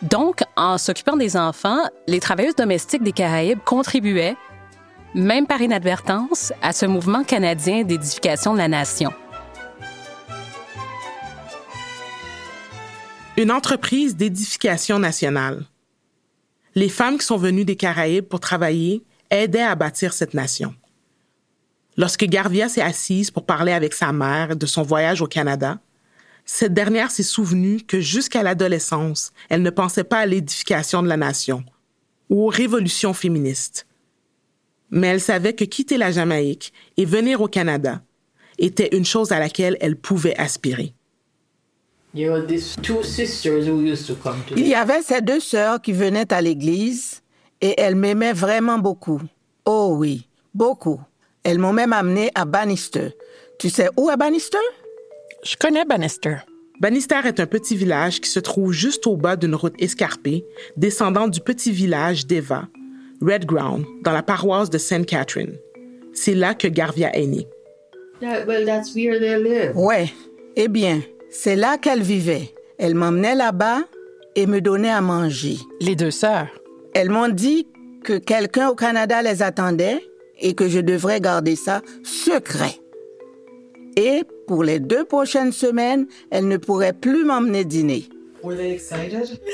Donc, 0.03 0.41
en 0.57 0.79
s'occupant 0.79 1.17
des 1.17 1.37
enfants, 1.37 1.83
les 2.07 2.21
travailleuses 2.21 2.57
domestiques 2.57 3.03
des 3.03 3.13
Caraïbes 3.13 3.59
contribuaient 3.65 4.37
même 5.15 5.47
par 5.47 5.61
inadvertance, 5.61 6.53
à 6.63 6.73
ce 6.73 6.87
mouvement 6.87 7.25
canadien 7.25 7.83
d'édification 7.83 8.53
de 8.53 8.59
la 8.59 8.69
nation. 8.69 9.13
Une 13.37 13.51
entreprise 13.51 14.17
d'édification 14.17 14.99
nationale. 14.99 15.65
Les 16.75 16.89
femmes 16.89 17.19
qui 17.19 17.27
sont 17.27 17.37
venues 17.37 17.65
des 17.65 17.77
Caraïbes 17.77 18.27
pour 18.27 18.41
travailler 18.41 19.03
aidaient 19.31 19.61
à 19.61 19.75
bâtir 19.75 20.13
cette 20.13 20.35
nation. 20.35 20.75
Lorsque 21.97 22.25
Garvia 22.25 22.69
s'est 22.69 22.81
assise 22.81 23.31
pour 23.31 23.45
parler 23.45 23.73
avec 23.73 23.93
sa 23.93 24.13
mère 24.13 24.57
de 24.57 24.67
son 24.67 24.83
voyage 24.83 25.21
au 25.23 25.27
Canada, 25.27 25.81
Cette 26.53 26.75
dernière 26.75 27.13
s'est 27.13 27.23
souvenue 27.23 27.81
que 27.81 28.01
jusqu'à 28.01 28.43
l'adolescence, 28.43 29.33
elle 29.51 29.63
ne 29.63 29.71
pensait 29.71 30.05
pas 30.05 30.19
à 30.19 30.27
l'édification 30.27 31.01
de 31.01 31.09
la 31.09 31.17
nation 31.17 31.63
ou 32.29 32.45
aux 32.45 32.49
révolutions 32.49 33.15
féministes. 33.15 33.87
Mais 34.91 35.07
elle 35.07 35.21
savait 35.21 35.55
que 35.55 35.65
quitter 35.65 35.97
la 35.97 36.11
Jamaïque 36.11 36.73
et 36.97 37.05
venir 37.05 37.41
au 37.41 37.47
Canada 37.47 38.03
était 38.59 38.97
une 38.97 39.05
chose 39.05 39.31
à 39.31 39.39
laquelle 39.39 39.77
elle 39.81 39.97
pouvait 39.97 40.37
aspirer. 40.39 40.95
Il 44.57 44.67
y 44.67 44.75
avait 44.75 45.03
ces 45.03 45.21
deux 45.21 45.39
sœurs 45.39 45.81
qui 45.81 45.93
venaient 45.93 46.33
à 46.33 46.41
l'église 46.41 47.23
et 47.61 47.75
elles 47.79 47.95
m'aimaient 47.95 48.33
vraiment 48.33 48.79
beaucoup. 48.79 49.21
Oh 49.65 49.95
oui, 49.97 50.27
beaucoup. 50.53 51.01
Elles 51.45 51.59
m'ont 51.59 51.73
même 51.73 51.93
amené 51.93 52.31
à 52.35 52.45
Bannister. 52.45 53.15
Tu 53.59 53.71
sais 53.71 53.89
où 53.97 54.11
est 54.11 54.17
Bannister? 54.17 54.59
Je 55.45 55.55
connais 55.57 55.85
Bannister. 55.85 56.39
Bannister 56.81 57.21
est 57.27 57.39
un 57.41 57.47
petit 57.47 57.77
village 57.77 58.21
qui 58.21 58.31
se 58.31 58.41
trouve 58.41 58.73
juste 58.73 59.07
au 59.07 59.17
bas 59.17 59.37
d'une 59.37 59.55
route 59.55 59.75
escarpée, 59.79 60.45
descendant 60.77 61.29
du 61.29 61.41
petit 61.41 61.71
village 61.71 62.27
d'Eva, 62.27 62.67
Red 63.23 63.45
Ground, 63.45 63.85
dans 64.03 64.13
la 64.13 64.23
paroisse 64.23 64.71
de 64.71 64.79
Sainte 64.79 65.07
Catherine. 65.07 65.57
C'est 66.13 66.35
là 66.35 66.55
que 66.55 66.67
Garvia 66.67 67.15
est 67.15 67.27
née. 67.27 67.47
Ouais. 69.77 70.11
Eh 70.57 70.69
bien, 70.69 71.03
c'est 71.31 71.57
là 71.57 71.79
qu'elle 71.79 72.03
vivait. 72.03 72.55
Elle 72.79 72.95
m'emmenait 72.95 73.35
là-bas 73.35 73.83
et 74.35 74.47
me 74.47 74.61
donnait 74.61 74.91
à 74.91 75.01
manger. 75.01 75.57
Les 75.81 75.97
deux 75.97 76.11
sœurs. 76.11 76.49
Elles 76.95 77.11
m'ont 77.11 77.29
dit 77.29 77.67
que 78.05 78.19
quelqu'un 78.19 78.69
au 78.69 78.75
Canada 78.75 79.23
les 79.23 79.43
attendait 79.43 80.03
et 80.41 80.55
que 80.55 80.69
je 80.69 80.81
devrais 80.81 81.21
garder 81.21 81.57
ça 81.57 81.83
secret. 82.03 82.81
Et 83.97 84.23
pour 84.47 84.65
les 84.65 84.81
deux 84.81 85.05
prochaines 85.05 85.53
semaines, 85.53 86.07
elles 86.31 86.49
ne 86.49 86.57
pourraient 86.57 86.93
plus 86.93 87.25
m'emmener 87.25 87.65
dîner. 87.65 88.05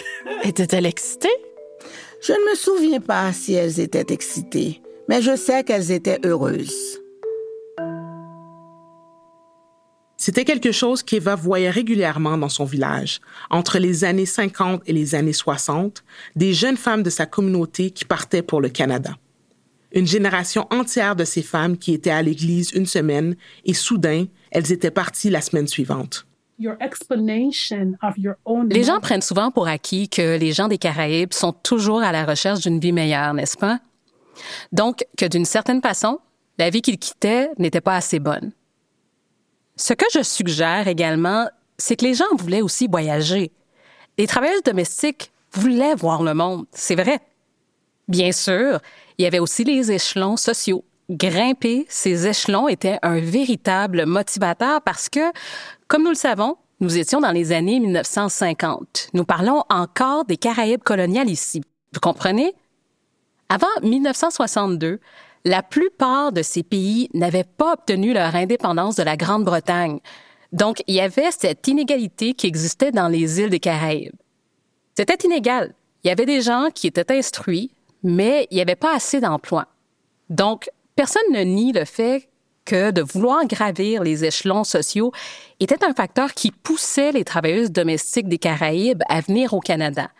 Étaient-elles 0.44 0.86
excitées? 0.86 1.28
Je 2.20 2.32
ne 2.32 2.50
me 2.50 2.54
souviens 2.54 3.00
pas 3.00 3.32
si 3.32 3.54
elles 3.54 3.80
étaient 3.80 4.12
excitées, 4.12 4.80
mais 5.08 5.20
je 5.20 5.36
sais 5.36 5.64
qu'elles 5.64 5.90
étaient 5.90 6.20
heureuses. 6.24 7.00
C'était 10.16 10.44
quelque 10.44 10.72
chose 10.72 11.02
qu'Eva 11.02 11.34
voyait 11.34 11.70
régulièrement 11.70 12.38
dans 12.38 12.48
son 12.48 12.64
village. 12.64 13.20
Entre 13.50 13.78
les 13.78 14.04
années 14.04 14.26
50 14.26 14.82
et 14.86 14.92
les 14.92 15.14
années 15.14 15.34
60, 15.34 16.02
des 16.36 16.54
jeunes 16.54 16.78
femmes 16.78 17.02
de 17.02 17.10
sa 17.10 17.26
communauté 17.26 17.90
qui 17.90 18.04
partaient 18.04 18.42
pour 18.42 18.60
le 18.60 18.70
Canada. 18.70 19.10
Une 19.92 20.06
génération 20.06 20.66
entière 20.70 21.16
de 21.16 21.24
ces 21.24 21.42
femmes 21.42 21.76
qui 21.76 21.92
étaient 21.92 22.10
à 22.10 22.22
l'église 22.22 22.72
une 22.72 22.86
semaine 22.86 23.36
et 23.64 23.74
soudain, 23.74 24.26
elles 24.50 24.72
étaient 24.72 24.90
parties 24.90 25.30
la 25.30 25.40
semaine 25.40 25.68
suivante. 25.68 26.26
Les 28.70 28.84
gens 28.84 29.00
prennent 29.00 29.22
souvent 29.22 29.50
pour 29.50 29.68
acquis 29.68 30.08
que 30.08 30.38
les 30.38 30.52
gens 30.52 30.68
des 30.68 30.78
Caraïbes 30.78 31.34
sont 31.34 31.52
toujours 31.52 32.02
à 32.02 32.12
la 32.12 32.24
recherche 32.24 32.60
d'une 32.60 32.80
vie 32.80 32.92
meilleure, 32.92 33.34
n'est-ce 33.34 33.58
pas? 33.58 33.80
Donc, 34.72 35.04
que 35.18 35.26
d'une 35.26 35.44
certaine 35.44 35.82
façon, 35.82 36.18
la 36.58 36.70
vie 36.70 36.80
qu'ils 36.80 36.98
quittaient 36.98 37.50
n'était 37.58 37.82
pas 37.82 37.96
assez 37.96 38.18
bonne. 38.18 38.52
Ce 39.76 39.92
que 39.92 40.06
je 40.12 40.22
suggère 40.22 40.88
également, 40.88 41.48
c'est 41.78 41.96
que 41.96 42.04
les 42.04 42.14
gens 42.14 42.24
voulaient 42.38 42.62
aussi 42.62 42.86
voyager. 42.86 43.52
Les 44.16 44.26
travailleurs 44.26 44.62
domestiques 44.64 45.32
voulaient 45.52 45.94
voir 45.94 46.22
le 46.22 46.32
monde, 46.32 46.64
c'est 46.72 46.94
vrai. 46.94 47.20
Bien 48.08 48.32
sûr, 48.32 48.80
il 49.18 49.24
y 49.24 49.26
avait 49.26 49.38
aussi 49.38 49.64
les 49.64 49.92
échelons 49.92 50.36
sociaux. 50.36 50.84
Grimper 51.10 51.86
ces 51.88 52.26
échelons 52.26 52.68
était 52.68 52.98
un 53.02 53.20
véritable 53.20 54.06
motivateur 54.06 54.80
parce 54.82 55.08
que, 55.08 55.32
comme 55.88 56.02
nous 56.02 56.10
le 56.10 56.14
savons, 56.14 56.56
nous 56.80 56.98
étions 56.98 57.20
dans 57.20 57.30
les 57.30 57.52
années 57.52 57.78
1950. 57.78 59.10
Nous 59.12 59.24
parlons 59.24 59.62
encore 59.68 60.24
des 60.24 60.36
Caraïbes 60.36 60.82
coloniales 60.82 61.30
ici. 61.30 61.62
Vous 61.92 62.00
comprenez? 62.00 62.54
Avant 63.48 63.68
1962, 63.82 65.00
la 65.46 65.62
plupart 65.62 66.32
de 66.32 66.42
ces 66.42 66.64
pays 66.64 67.08
n'avaient 67.14 67.44
pas 67.44 67.74
obtenu 67.74 68.12
leur 68.12 68.34
indépendance 68.34 68.96
de 68.96 69.04
la 69.04 69.16
Grande-Bretagne. 69.16 70.00
Donc, 70.50 70.82
il 70.88 70.96
y 70.96 71.00
avait 71.00 71.30
cette 71.30 71.68
inégalité 71.68 72.34
qui 72.34 72.48
existait 72.48 72.90
dans 72.90 73.06
les 73.06 73.40
îles 73.40 73.50
des 73.50 73.60
Caraïbes. 73.60 74.16
C'était 74.96 75.24
inégal. 75.24 75.72
Il 76.02 76.08
y 76.08 76.10
avait 76.10 76.26
des 76.26 76.42
gens 76.42 76.70
qui 76.74 76.88
étaient 76.88 77.16
instruits, 77.16 77.70
mais 78.02 78.48
il 78.50 78.56
n'y 78.56 78.60
avait 78.60 78.74
pas 78.74 78.96
assez 78.96 79.20
d'emplois. 79.20 79.68
Donc, 80.30 80.68
personne 80.96 81.30
ne 81.30 81.42
nie 81.42 81.72
le 81.72 81.84
fait 81.84 82.28
que 82.64 82.90
de 82.90 83.02
vouloir 83.02 83.46
gravir 83.46 84.02
les 84.02 84.24
échelons 84.24 84.64
sociaux 84.64 85.12
était 85.60 85.84
un 85.84 85.94
facteur 85.94 86.34
qui 86.34 86.50
poussait 86.50 87.12
les 87.12 87.22
travailleuses 87.24 87.70
domestiques 87.70 88.28
des 88.28 88.38
Caraïbes 88.38 89.04
à 89.08 89.20
venir 89.20 89.54
au 89.54 89.60
Canada. 89.60 90.10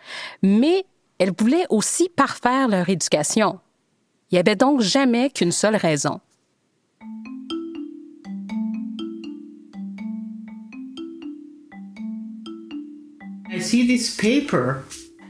Mais 0.41 0.85
elles 1.19 1.33
voulaient 1.37 1.65
aussi 1.69 2.07
parfaire 2.07 2.69
leur 2.69 2.87
éducation. 2.87 3.59
Il 4.29 4.35
n'y 4.35 4.39
avait 4.39 4.55
donc 4.55 4.81
jamais 4.81 5.29
qu'une 5.29 5.51
seule 5.51 5.77
raison. 5.77 6.19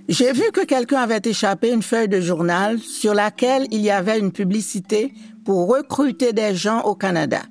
J'ai 0.10 0.34
vu 0.34 0.52
que 0.52 0.66
quelqu'un 0.66 1.02
avait 1.02 1.22
échappé 1.24 1.72
une 1.72 1.84
feuille 1.84 2.08
de 2.08 2.20
journal 2.22 2.80
sur 2.80 3.14
laquelle 3.14 3.68
il 3.72 3.82
y 3.82 3.92
avait 3.92 4.20
une 4.20 4.32
publicité 4.32 5.14
pour 5.46 5.68
recruter 5.68 6.34
des 6.34 6.56
gens 6.56 6.82
au 6.82 6.96
Canada. 6.96 7.44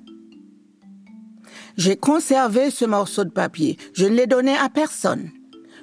J'ai 1.77 1.95
conservé 1.95 2.71
ce 2.71 2.85
morceau 2.85 3.23
de 3.23 3.29
papier. 3.29 3.77
Je 3.93 4.05
ne 4.05 4.15
l'ai 4.15 4.27
donné 4.27 4.55
à 4.55 4.67
personne. 4.69 5.29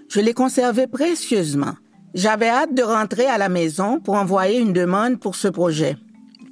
Je 0.09 0.21
l'ai 0.21 0.35
conservé 0.35 0.87
précieusement. 0.87 1.75
J'avais 2.14 2.49
hâte 2.49 2.73
de 2.73 2.83
rentrer 2.83 3.26
à 3.26 3.38
la 3.38 3.49
maison 3.49 3.99
pour 3.99 4.14
envoyer 4.14 4.61
une 4.61 4.73
demande 4.73 5.18
pour 5.18 5.35
ce 5.35 5.49
projet. 5.49 5.97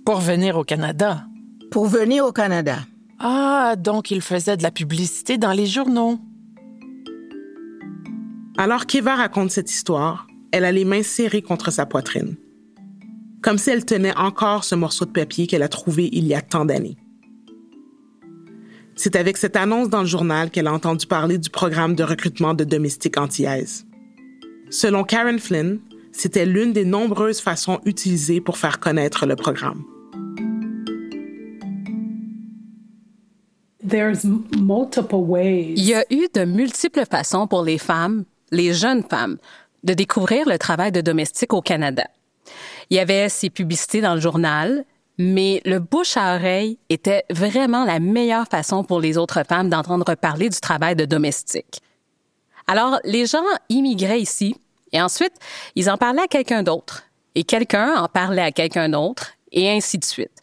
Pour 0.05 0.19
venir 0.19 0.57
au 0.57 0.65
Canada. 0.65 1.25
Pour 1.71 1.87
venir 1.87 2.27
au 2.27 2.33
Canada. 2.33 2.79
Ah, 3.21 3.77
donc 3.79 4.11
il 4.11 4.23
faisait 4.23 4.57
de 4.57 4.65
la 4.65 4.73
publicité 4.73 5.39
dans 5.39 5.53
les 5.53 5.67
journaux. 5.67 6.19
Alors 8.59 8.87
qu'Eva 8.87 9.15
raconte 9.15 9.53
cette 9.53 9.71
histoire, 9.71 10.27
elle 10.51 10.65
a 10.65 10.73
les 10.73 10.85
mains 10.85 11.05
serrées 11.05 11.43
contre 11.43 11.71
sa 11.71 11.87
poitrine. 11.87 12.35
Comme 13.41 13.57
si 13.57 13.71
elle 13.71 13.85
tenait 13.85 14.17
encore 14.17 14.65
ce 14.65 14.75
morceau 14.75 15.05
de 15.05 15.13
papier 15.13 15.47
qu'elle 15.47 15.63
a 15.63 15.69
trouvé 15.69 16.09
il 16.13 16.27
y 16.27 16.35
a 16.35 16.43
tant 16.43 16.65
d'années. 16.65 16.97
C'est 18.97 19.15
avec 19.15 19.37
cette 19.37 19.57
annonce 19.57 19.89
dans 19.89 20.01
le 20.01 20.07
journal 20.07 20.51
qu'elle 20.51 20.67
a 20.67 20.73
entendu 20.73 21.07
parler 21.07 21.39
du 21.39 21.51
programme 21.51 21.95
de 21.95 22.03
recrutement 22.03 22.53
de 22.53 22.65
domestiques 22.65 23.17
antillaises. 23.17 23.87
Selon 24.73 25.05
Karen 25.05 25.39
Flynn, 25.39 25.81
c'était 26.13 26.47
l'une 26.47 26.73
des 26.73 26.87
nombreuses 26.87 27.43
façons 27.43 27.79
utilisées 27.85 28.41
pour 28.41 28.57
faire 28.57 28.81
connaître 28.81 29.27
le 29.27 29.37
programme. 29.37 29.85
Il 35.77 35.85
y 35.85 35.95
a 35.95 36.05
eu 36.11 36.27
de 36.33 36.45
multiples 36.47 37.05
façons 37.05 37.47
pour 37.47 37.63
les 37.65 37.77
femmes, 37.77 38.25
les 38.51 38.73
jeunes 38.73 39.03
femmes, 39.03 39.37
de 39.85 39.93
découvrir 39.93 40.49
le 40.49 40.57
travail 40.57 40.91
de 40.91 41.03
domestique 41.03 41.53
au 41.53 41.61
Canada. 41.61 42.05
Il 42.89 42.97
y 42.97 43.01
avait 43.01 43.29
ces 43.29 43.51
publicités 43.51 44.01
dans 44.01 44.15
le 44.15 44.23
journal, 44.23 44.87
mais 45.19 45.61
le 45.67 45.81
bouche 45.81 46.17
à 46.17 46.37
oreille 46.37 46.79
était 46.89 47.25
vraiment 47.29 47.85
la 47.85 48.01
meilleure 48.01 48.49
façon 48.49 48.85
pour 48.85 49.01
les 49.01 49.19
autres 49.19 49.43
femmes 49.47 49.69
d'entendre 49.69 50.15
parler 50.15 50.49
du 50.49 50.61
travail 50.61 50.97
de 50.97 51.05
domestique. 51.05 51.83
Alors, 52.67 52.99
les 53.05 53.27
gens 53.27 53.45
immigraient 53.69 54.21
ici 54.21 54.57
et 54.93 55.01
ensuite, 55.01 55.33
ils 55.75 55.91
en 55.91 55.97
parlaient 55.97 56.23
à 56.23 56.29
quelqu'un 56.29 56.63
d'autre. 56.63 57.05
Et 57.35 57.45
quelqu'un 57.45 57.97
en 57.97 58.09
parlait 58.09 58.43
à 58.43 58.53
quelqu'un 58.53 58.91
d'autre, 58.91 59.33
et 59.53 59.71
ainsi 59.71 59.99
de 59.99 60.05
suite. 60.05 60.43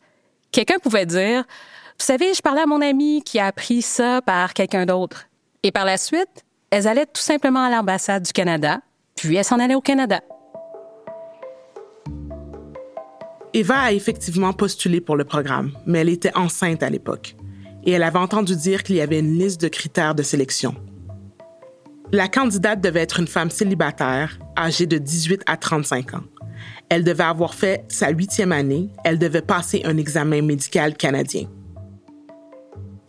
Quelqu'un 0.52 0.80
pouvait 0.80 1.06
dire, 1.06 1.44
vous 2.00 2.06
savez, 2.06 2.34
je 2.34 2.42
parlais 2.42 2.62
à 2.62 2.66
mon 2.66 2.82
ami 2.82 3.22
qui 3.24 3.40
a 3.40 3.46
appris 3.46 3.82
ça 3.82 4.22
par 4.22 4.54
quelqu'un 4.54 4.86
d'autre. 4.86 5.28
Et 5.62 5.72
par 5.72 5.86
la 5.86 5.98
suite, 5.98 6.46
elles 6.72 6.88
allaient 6.88 7.06
tout 7.06 7.22
simplement 7.22 7.64
à 7.64 7.70
l'ambassade 7.70 8.24
du 8.24 8.32
Canada, 8.32 8.82
puis 9.16 9.36
elles 9.36 9.46
s'en 9.46 9.60
allaient 9.60 9.76
au 9.76 9.82
Canada. 9.82 10.22
Eva 13.54 13.80
a 13.80 13.92
effectivement 13.92 14.54
postulé 14.54 15.02
pour 15.02 15.16
le 15.16 15.26
programme, 15.26 15.72
mais 15.86 16.00
elle 16.00 16.10
était 16.10 16.36
enceinte 16.36 16.84
à 16.84 16.90
l'époque. 16.90 17.36
Et 17.84 17.92
elle 17.92 18.04
avait 18.04 18.20
entendu 18.20 18.56
dire 18.56 18.84
qu'il 18.84 18.96
y 18.96 19.02
avait 19.02 19.20
une 19.20 19.38
liste 19.38 19.62
de 19.62 19.68
critères 19.68 20.14
de 20.14 20.24
sélection. 20.24 20.76
La 22.12 22.28
candidate 22.28 22.82
devait 22.82 23.02
être 23.02 23.20
une 23.20 23.28
femme 23.28 23.52
célibataire, 23.52 24.40
âgée 24.58 24.88
de 24.88 24.98
18 24.98 25.44
à 25.46 25.58
35 25.58 26.16
ans. 26.16 26.24
Elle 26.90 27.04
devait 27.04 27.24
avoir 27.24 27.54
fait 27.54 27.86
sa 27.88 28.10
huitième 28.10 28.52
année. 28.52 28.90
Elle 29.04 29.20
devait 29.20 29.44
passer 29.44 29.84
un 29.86 29.96
examen 29.96 30.42
médical 30.42 30.96
canadien. 30.96 31.48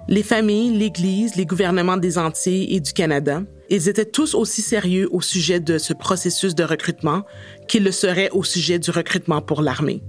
Les 0.07 0.23
familles, 0.23 0.77
l'Église, 0.77 1.35
les 1.37 1.47
gouvernements 1.47 1.97
des 1.97 2.19
Antilles 2.19 2.75
et 2.75 2.81
du 2.81 2.93
Canada, 2.93 3.43
ils 3.71 3.89
étaient 3.89 4.05
tous 4.05 4.35
aussi 4.35 4.61
sérieux 4.61 5.09
au 5.13 5.23
sujet 5.23 5.61
de 5.61 5.79
ce 5.79 5.95
processus 5.95 6.55
de 6.55 6.65
recrutement 6.65 7.23
qu'ils 7.69 7.85
le 7.85 7.93
seraient 7.93 8.31
au 8.33 8.45
sujet 8.45 8.79
du 8.79 8.91
recrutement 8.91 9.41
pour 9.41 9.63
l'armée. 9.63 10.03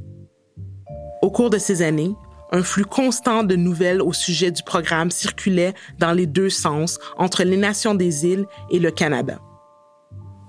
Au 1.22 1.32
cours 1.32 1.50
de 1.50 1.60
ces 1.60 1.82
années, 1.82 2.14
un 2.52 2.64
flux 2.64 2.86
constant 2.86 3.44
de 3.44 3.56
nouvelles 3.56 4.02
au 4.02 4.14
sujet 4.14 4.52
du 4.52 4.64
programme 4.64 5.10
circulait 5.10 5.74
dans 6.00 6.12
les 6.12 6.28
deux 6.28 6.50
sens 6.50 7.00
entre 7.18 7.44
les 7.44 7.58
nations 7.58 7.96
des 7.96 8.26
îles 8.26 8.46
et 8.70 8.80
le 8.80 8.92
Canada. 8.92 9.40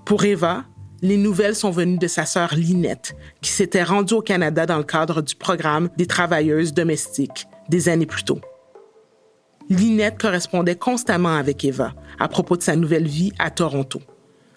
Pour 0.05 0.25
Eva, 0.25 0.65
les 1.01 1.17
nouvelles 1.17 1.55
sont 1.55 1.71
venues 1.71 1.97
de 1.97 2.07
sa 2.07 2.25
sœur 2.25 2.53
Linette, 2.55 3.15
qui 3.41 3.51
s'était 3.51 3.83
rendue 3.83 4.15
au 4.15 4.21
Canada 4.21 4.65
dans 4.65 4.77
le 4.77 4.83
cadre 4.83 5.21
du 5.21 5.35
programme 5.35 5.89
des 5.97 6.05
travailleuses 6.05 6.73
domestiques 6.73 7.47
des 7.69 7.89
années 7.89 8.05
plus 8.05 8.23
tôt. 8.23 8.39
Linette 9.69 10.19
correspondait 10.19 10.75
constamment 10.75 11.35
avec 11.35 11.63
Eva 11.63 11.93
à 12.19 12.27
propos 12.27 12.57
de 12.57 12.63
sa 12.63 12.75
nouvelle 12.75 13.07
vie 13.07 13.31
à 13.39 13.49
Toronto. 13.49 14.01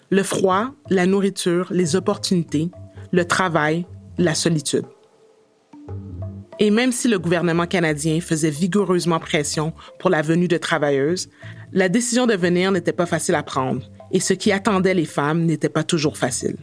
Le 0.09 0.23
froid, 0.23 0.71
la 0.89 1.05
nourriture, 1.05 1.67
les 1.69 1.95
opportunités, 1.95 2.69
le 3.11 3.25
travail, 3.25 3.85
la 4.17 4.35
solitude. 4.35 4.85
Et 6.59 6.71
même 6.71 6.91
si 6.91 7.07
le 7.07 7.19
gouvernement 7.19 7.67
canadien 7.67 8.19
faisait 8.19 8.49
vigoureusement 8.49 9.19
pression 9.19 9.73
pour 9.99 10.09
la 10.09 10.23
venue 10.23 10.47
de 10.47 10.57
travailleuses, 10.57 11.29
la 11.71 11.87
décision 11.87 12.25
de 12.25 12.33
venir 12.33 12.71
n'était 12.71 12.93
pas 12.93 13.05
facile 13.05 13.35
à 13.35 13.43
prendre 13.43 13.83
et 14.11 14.19
ce 14.19 14.33
qui 14.33 14.51
attendait 14.51 14.95
les 14.95 15.05
femmes 15.05 15.45
n'était 15.45 15.69
pas 15.69 15.83
toujours 15.83 16.17
facile. 16.17 16.57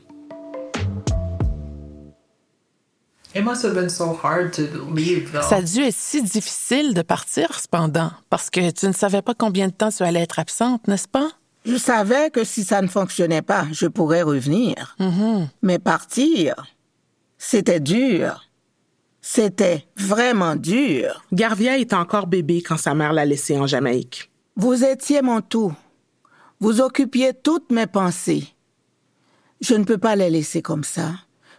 Ça 3.34 3.40
a 5.56 5.62
dû 5.62 5.80
être 5.80 5.96
si 5.96 6.22
difficile 6.22 6.94
de 6.94 7.02
partir 7.02 7.58
cependant, 7.58 8.12
parce 8.30 8.48
que 8.48 8.70
tu 8.70 8.86
ne 8.86 8.92
savais 8.92 9.22
pas 9.22 9.34
combien 9.34 9.66
de 9.66 9.72
temps 9.72 9.90
tu 9.90 10.04
allais 10.04 10.22
être 10.22 10.38
absente, 10.38 10.86
n'est-ce 10.86 11.08
pas? 11.08 11.30
Je 11.64 11.76
savais 11.76 12.30
que 12.30 12.44
si 12.44 12.62
ça 12.62 12.80
ne 12.80 12.86
fonctionnait 12.86 13.42
pas, 13.42 13.66
je 13.72 13.86
pourrais 13.86 14.22
revenir. 14.22 14.96
Mais 15.62 15.78
partir, 15.80 16.54
c'était 17.38 17.80
dur. 17.80 18.43
C'était 19.26 19.86
vraiment 19.96 20.54
dur. 20.54 21.24
Garvia 21.32 21.78
était 21.78 21.94
encore 21.94 22.26
bébé 22.26 22.60
quand 22.60 22.76
sa 22.76 22.92
mère 22.92 23.14
l'a 23.14 23.24
laissé 23.24 23.56
en 23.56 23.66
Jamaïque. 23.66 24.30
Vous 24.54 24.84
étiez 24.84 25.22
mon 25.22 25.40
tout. 25.40 25.72
Vous 26.60 26.82
occupiez 26.82 27.32
toutes 27.32 27.72
mes 27.72 27.86
pensées. 27.86 28.46
Je 29.62 29.76
ne 29.76 29.84
peux 29.84 29.96
pas 29.96 30.14
les 30.14 30.28
laisser 30.28 30.60
comme 30.60 30.84
ça. 30.84 31.14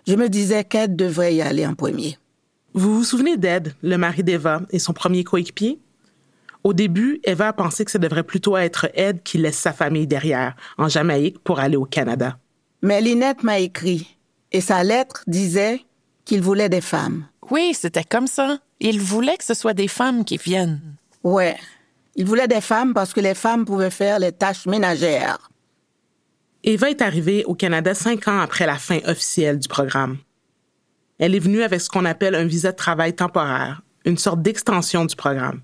Je 0.06 0.14
me 0.14 0.30
disais 0.30 0.64
qu'Ed 0.64 0.96
devrait 0.96 1.34
y 1.34 1.42
aller 1.42 1.66
en 1.66 1.74
premier. 1.74 2.20
Vous 2.76 2.98
vous 2.98 3.04
souvenez 3.04 3.36
d'Ed, 3.36 3.74
le 3.82 3.98
mari 3.98 4.24
d'Eva 4.24 4.62
et 4.70 4.78
son 4.78 4.94
premier 4.94 5.24
coéquipier? 5.24 5.80
Au 6.64 6.74
début, 6.74 7.20
Eva 7.24 7.48
a 7.48 7.54
pensé 7.54 7.84
que 7.84 7.90
ce 7.90 7.98
devrait 7.98 8.22
plutôt 8.22 8.58
être 8.58 8.92
Ed 8.94 9.24
qui 9.24 9.40
laisse 9.40 9.58
sa 9.58 9.74
famille 9.74 10.06
derrière, 10.06 10.56
en 10.78 10.88
Jamaïque, 10.88 11.40
pour 11.40 11.60
aller 11.60 11.78
au 11.78 11.86
Canada. 11.86 12.38
Mais 12.84 13.02
Lynette 13.02 13.42
m'a 13.42 13.58
écrit, 13.58 14.20
et 14.52 14.62
sa 14.62 14.84
lettre 14.84 15.24
disait 15.26 15.82
qu'il 16.26 16.44
voulait 16.44 16.70
des 16.70 16.82
femmes. 16.82 17.26
Oui, 17.52 17.74
c'était 17.74 18.04
comme 18.04 18.28
ça. 18.28 18.60
Il 18.80 19.00
voulait 19.00 19.38
que 19.38 19.44
ce 19.44 19.54
soit 19.54 19.74
des 19.74 19.88
femmes 19.88 20.26
qui 20.26 20.38
viennent. 20.38 20.82
Ouais, 21.24 21.58
il 22.16 22.26
voulait 22.26 22.48
des 22.48 22.62
femmes 22.62 22.94
parce 22.94 23.14
que 23.14 23.20
les 23.20 23.36
femmes 23.36 23.66
pouvaient 23.66 23.90
faire 23.90 24.20
les 24.20 24.32
tâches 24.32 24.66
ménagères. 24.66 25.50
Eva 26.64 26.90
est 26.90 27.02
arrivée 27.02 27.44
au 27.46 27.54
Canada 27.54 27.94
cinq 27.94 28.28
ans 28.28 28.40
après 28.40 28.66
la 28.66 28.78
fin 28.78 29.00
officielle 29.06 29.60
du 29.60 29.68
programme. 29.68 30.18
Elle 31.20 31.36
est 31.36 31.40
venue 31.40 31.62
avec 31.62 31.80
ce 31.80 31.90
qu'on 31.90 32.06
appelle 32.06 32.36
un 32.36 32.46
visa 32.46 32.72
de 32.72 32.78
travail 32.78 33.14
temporaire, 33.14 33.82
une 34.04 34.18
sorte 34.18 34.42
d'extension 34.42 35.06
du 35.06 35.16
programme. 35.16 35.62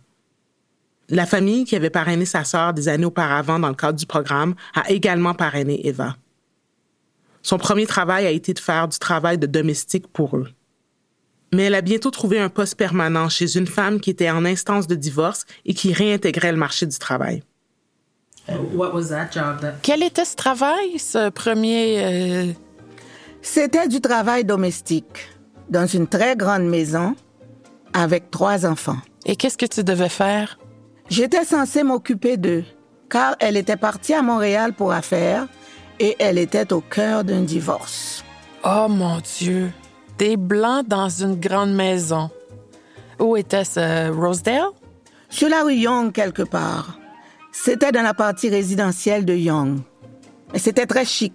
La 1.10 1.26
famille 1.26 1.66
qui 1.66 1.76
avait 1.76 1.90
parrainé 1.90 2.26
sa 2.26 2.44
sœur 2.44 2.74
des 2.74 2.88
années 2.88 3.06
auparavant 3.06 3.60
dans 3.60 3.68
le 3.68 3.76
cadre 3.76 3.98
du 3.98 4.06
programme 4.06 4.56
a 4.76 4.90
également 4.90 5.34
parrainé 5.34 5.86
Eva. 5.88 6.16
Son 7.42 7.58
premier 7.58 7.88
travail 7.88 8.28
a 8.28 8.32
été 8.32 8.54
de 8.54 8.60
faire 8.60 8.88
du 8.88 9.00
travail 9.00 9.38
de 9.38 9.48
domestique 9.48 10.08
pour 10.08 10.38
eux 10.38 10.48
mais 11.53 11.63
elle 11.63 11.75
a 11.75 11.81
bientôt 11.81 12.12
trouvé 12.12 12.39
un 12.39 12.50
poste 12.50 12.75
permanent 12.75 13.29
chez 13.29 13.58
une 13.58 13.67
femme 13.67 14.00
qui 14.00 14.10
était 14.10 14.29
en 14.29 14.46
instance 14.46 14.88
de 14.88 14.96
divorce 14.96 15.46
et 15.65 15.74
qui 15.74 15.93
réintégrait 15.93 16.51
le 16.51 16.58
marché 16.58 16.86
du 16.86 16.98
travail. 16.98 17.43
Quel 19.81 20.03
était 20.03 20.25
ce 20.25 20.36
travail, 20.36 20.98
ce 20.98 21.29
premier... 21.29 22.03
euh, 22.03 22.53
C'était 23.42 23.87
du 23.87 24.01
travail 24.01 24.46
domestique, 24.46 25.29
dans 25.70 25.85
une 25.85 26.07
très 26.07 26.35
grande 26.35 26.68
maison, 26.68 27.16
avec 27.94 28.31
trois 28.31 28.66
enfants. 28.66 28.98
Et 29.25 29.35
qu'est-ce 29.35 29.57
que 29.57 29.66
tu 29.66 29.83
devais 29.83 30.09
faire? 30.09 30.57
J'étais 31.09 31.44
censée 31.46 31.83
m'occuper 31.83 32.37
d'eux, 32.37 32.64
car 33.09 33.35
elle 33.40 33.57
était 33.57 33.77
partie 33.77 34.14
à 34.14 34.22
Montréal 34.22 34.74
pour 34.74 34.92
affaires 34.92 35.48
et 36.00 36.16
elle 36.20 36.37
était 36.37 36.74
au 36.74 36.81
cœur 36.81 37.24
d'un 37.24 37.42
divorce. 37.42 38.24
Oh 38.64 38.87
mon 38.90 39.20
Dieu! 39.20 39.72
Des 40.22 40.38
blancs 40.38 40.88
dans 40.88 41.10
une 41.10 41.40
grande 41.40 41.74
maison. 41.74 42.29
Où 43.18 43.36
était-ce? 43.38 44.12
Rosedale? 44.12 44.70
Sur 45.31 45.50
la 45.50 45.64
rue 45.64 45.74
Young, 45.74 46.12
quelque 46.12 46.44
part. 46.44 47.00
C'était 47.51 47.92
dans 47.92 48.03
la 48.03 48.14
partie 48.14 48.50
résidentielle 48.50 49.25
de 49.25 49.34
Young. 49.34 49.79
Mais 50.53 50.60
c'était 50.60 50.86
très 50.86 51.05
chic. 51.05 51.34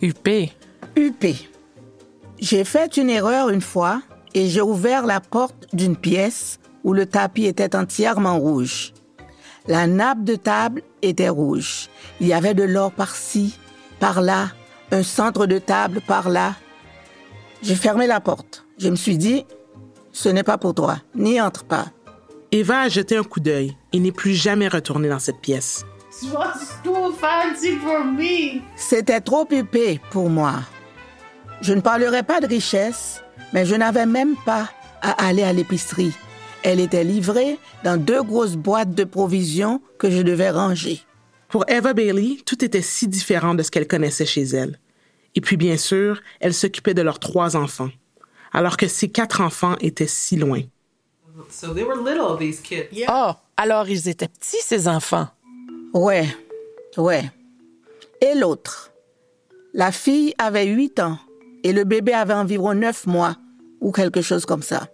UP. 0.00 0.26
UP. 0.96 1.26
J'ai 2.38 2.64
fait 2.64 2.96
une 2.96 3.10
erreur 3.10 3.50
une 3.50 3.60
fois 3.60 4.00
et 4.32 4.48
j'ai 4.48 4.62
ouvert 4.62 5.04
la 5.04 5.20
porte 5.20 5.66
d'une 5.74 5.94
pièce 5.94 6.58
où 6.82 6.94
le 6.94 7.04
tapis 7.04 7.44
était 7.44 7.76
entièrement 7.76 8.38
rouge. 8.38 8.94
La 9.66 9.86
nappe 9.86 10.24
de 10.24 10.36
table 10.36 10.80
était 11.02 11.28
rouge. 11.28 11.90
Il 12.22 12.28
y 12.28 12.32
avait 12.32 12.54
de 12.54 12.62
l'or 12.62 12.90
par-ci, 12.90 13.58
par-là, 14.00 14.48
un 14.92 15.02
centre 15.02 15.44
de 15.44 15.58
table 15.58 16.00
par-là. 16.00 16.54
J'ai 17.62 17.74
fermé 17.74 18.06
la 18.06 18.20
porte. 18.20 18.64
Je 18.78 18.88
me 18.88 18.96
suis 18.96 19.16
dit, 19.16 19.44
ce 20.12 20.28
n'est 20.28 20.42
pas 20.42 20.58
pour 20.58 20.74
toi, 20.74 20.98
n'y 21.14 21.40
entre 21.40 21.64
pas. 21.64 21.86
Eva 22.52 22.82
a 22.82 22.88
jeté 22.88 23.16
un 23.16 23.24
coup 23.24 23.40
d'œil 23.40 23.76
et 23.92 23.98
n'est 23.98 24.12
plus 24.12 24.34
jamais 24.34 24.68
retournée 24.68 25.08
dans 25.08 25.18
cette 25.18 25.40
pièce. 25.40 25.84
C'était 28.76 29.20
trop 29.20 29.46
huppé 29.50 30.00
pour 30.10 30.30
moi. 30.30 30.54
Je 31.60 31.72
ne 31.72 31.80
parlerai 31.80 32.22
pas 32.22 32.40
de 32.40 32.46
richesse, 32.46 33.22
mais 33.52 33.66
je 33.66 33.74
n'avais 33.74 34.06
même 34.06 34.36
pas 34.44 34.68
à 35.02 35.26
aller 35.26 35.42
à 35.42 35.52
l'épicerie. 35.52 36.12
Elle 36.62 36.80
était 36.80 37.04
livrée 37.04 37.58
dans 37.82 38.00
deux 38.00 38.22
grosses 38.22 38.56
boîtes 38.56 38.94
de 38.94 39.04
provisions 39.04 39.82
que 39.98 40.10
je 40.10 40.22
devais 40.22 40.50
ranger. 40.50 41.00
Pour 41.48 41.64
Eva 41.68 41.92
Bailey, 41.92 42.38
tout 42.46 42.64
était 42.64 42.82
si 42.82 43.06
différent 43.06 43.54
de 43.54 43.62
ce 43.62 43.70
qu'elle 43.70 43.86
connaissait 43.86 44.26
chez 44.26 44.42
elle. 44.42 44.78
Et 45.34 45.40
puis, 45.40 45.56
bien 45.56 45.76
sûr, 45.76 46.20
elle 46.40 46.54
s'occupait 46.54 46.94
de 46.94 47.02
leurs 47.02 47.18
trois 47.18 47.56
enfants, 47.56 47.90
alors 48.52 48.76
que 48.76 48.86
ses 48.86 49.08
quatre 49.08 49.40
enfants 49.40 49.76
étaient 49.80 50.06
si 50.06 50.36
loin. 50.36 50.60
Oh, 53.08 53.32
alors 53.56 53.88
ils 53.88 54.08
étaient 54.08 54.28
petits, 54.28 54.62
ces 54.62 54.88
enfants. 54.88 55.28
Ouais, 55.92 56.26
ouais. 56.96 57.24
Et 58.20 58.34
l'autre? 58.34 58.92
La 59.72 59.90
fille 59.90 60.34
avait 60.38 60.66
huit 60.66 61.00
ans 61.00 61.18
et 61.64 61.72
le 61.72 61.82
bébé 61.82 62.12
avait 62.12 62.34
environ 62.34 62.74
neuf 62.74 63.06
mois 63.06 63.36
ou 63.80 63.90
quelque 63.90 64.22
chose 64.22 64.46
comme 64.46 64.62
ça. 64.62 64.88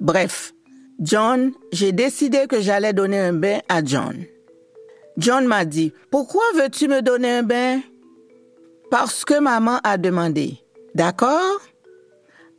Bref, 0.00 0.54
John, 1.00 1.52
j'ai 1.72 1.92
décidé 1.92 2.46
que 2.46 2.60
j'allais 2.60 2.94
donner 2.94 3.18
un 3.18 3.34
bain 3.34 3.60
à 3.68 3.84
John. 3.84 4.24
John 5.18 5.46
m'a 5.46 5.64
dit, 5.64 5.92
pourquoi 6.10 6.42
veux-tu 6.54 6.88
me 6.88 7.02
donner 7.02 7.30
un 7.30 7.42
bain? 7.42 7.80
Parce 8.90 9.24
que 9.24 9.38
maman 9.38 9.80
a 9.84 9.98
demandé. 9.98 10.58
D'accord? 10.94 11.60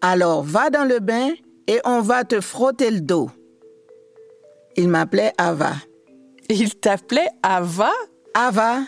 Alors 0.02 0.44
va 0.44 0.70
dans 0.70 0.86
le 0.86 1.00
bain 1.00 1.32
et 1.68 1.80
on 1.86 2.02
va 2.02 2.24
te 2.24 2.40
frotter 2.40 2.92
le 2.92 3.02
dos. 3.02 3.30
Il 4.76 4.90
m'appelait 4.90 5.34
Ava. 5.38 5.74
Il 6.50 6.76
t'appelait 6.76 7.30
Ava? 7.44 7.92
Ava, 8.34 8.82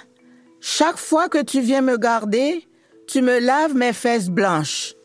chaque 0.60 0.98
fois 0.98 1.28
que 1.28 1.42
tu 1.42 1.62
viens 1.62 1.82
me 1.82 1.98
garder, 1.98 2.68
tu 3.08 3.22
me 3.22 3.40
laves 3.40 3.76
mes 3.76 3.94
fesses 3.94 4.30
blanches. 4.30 4.96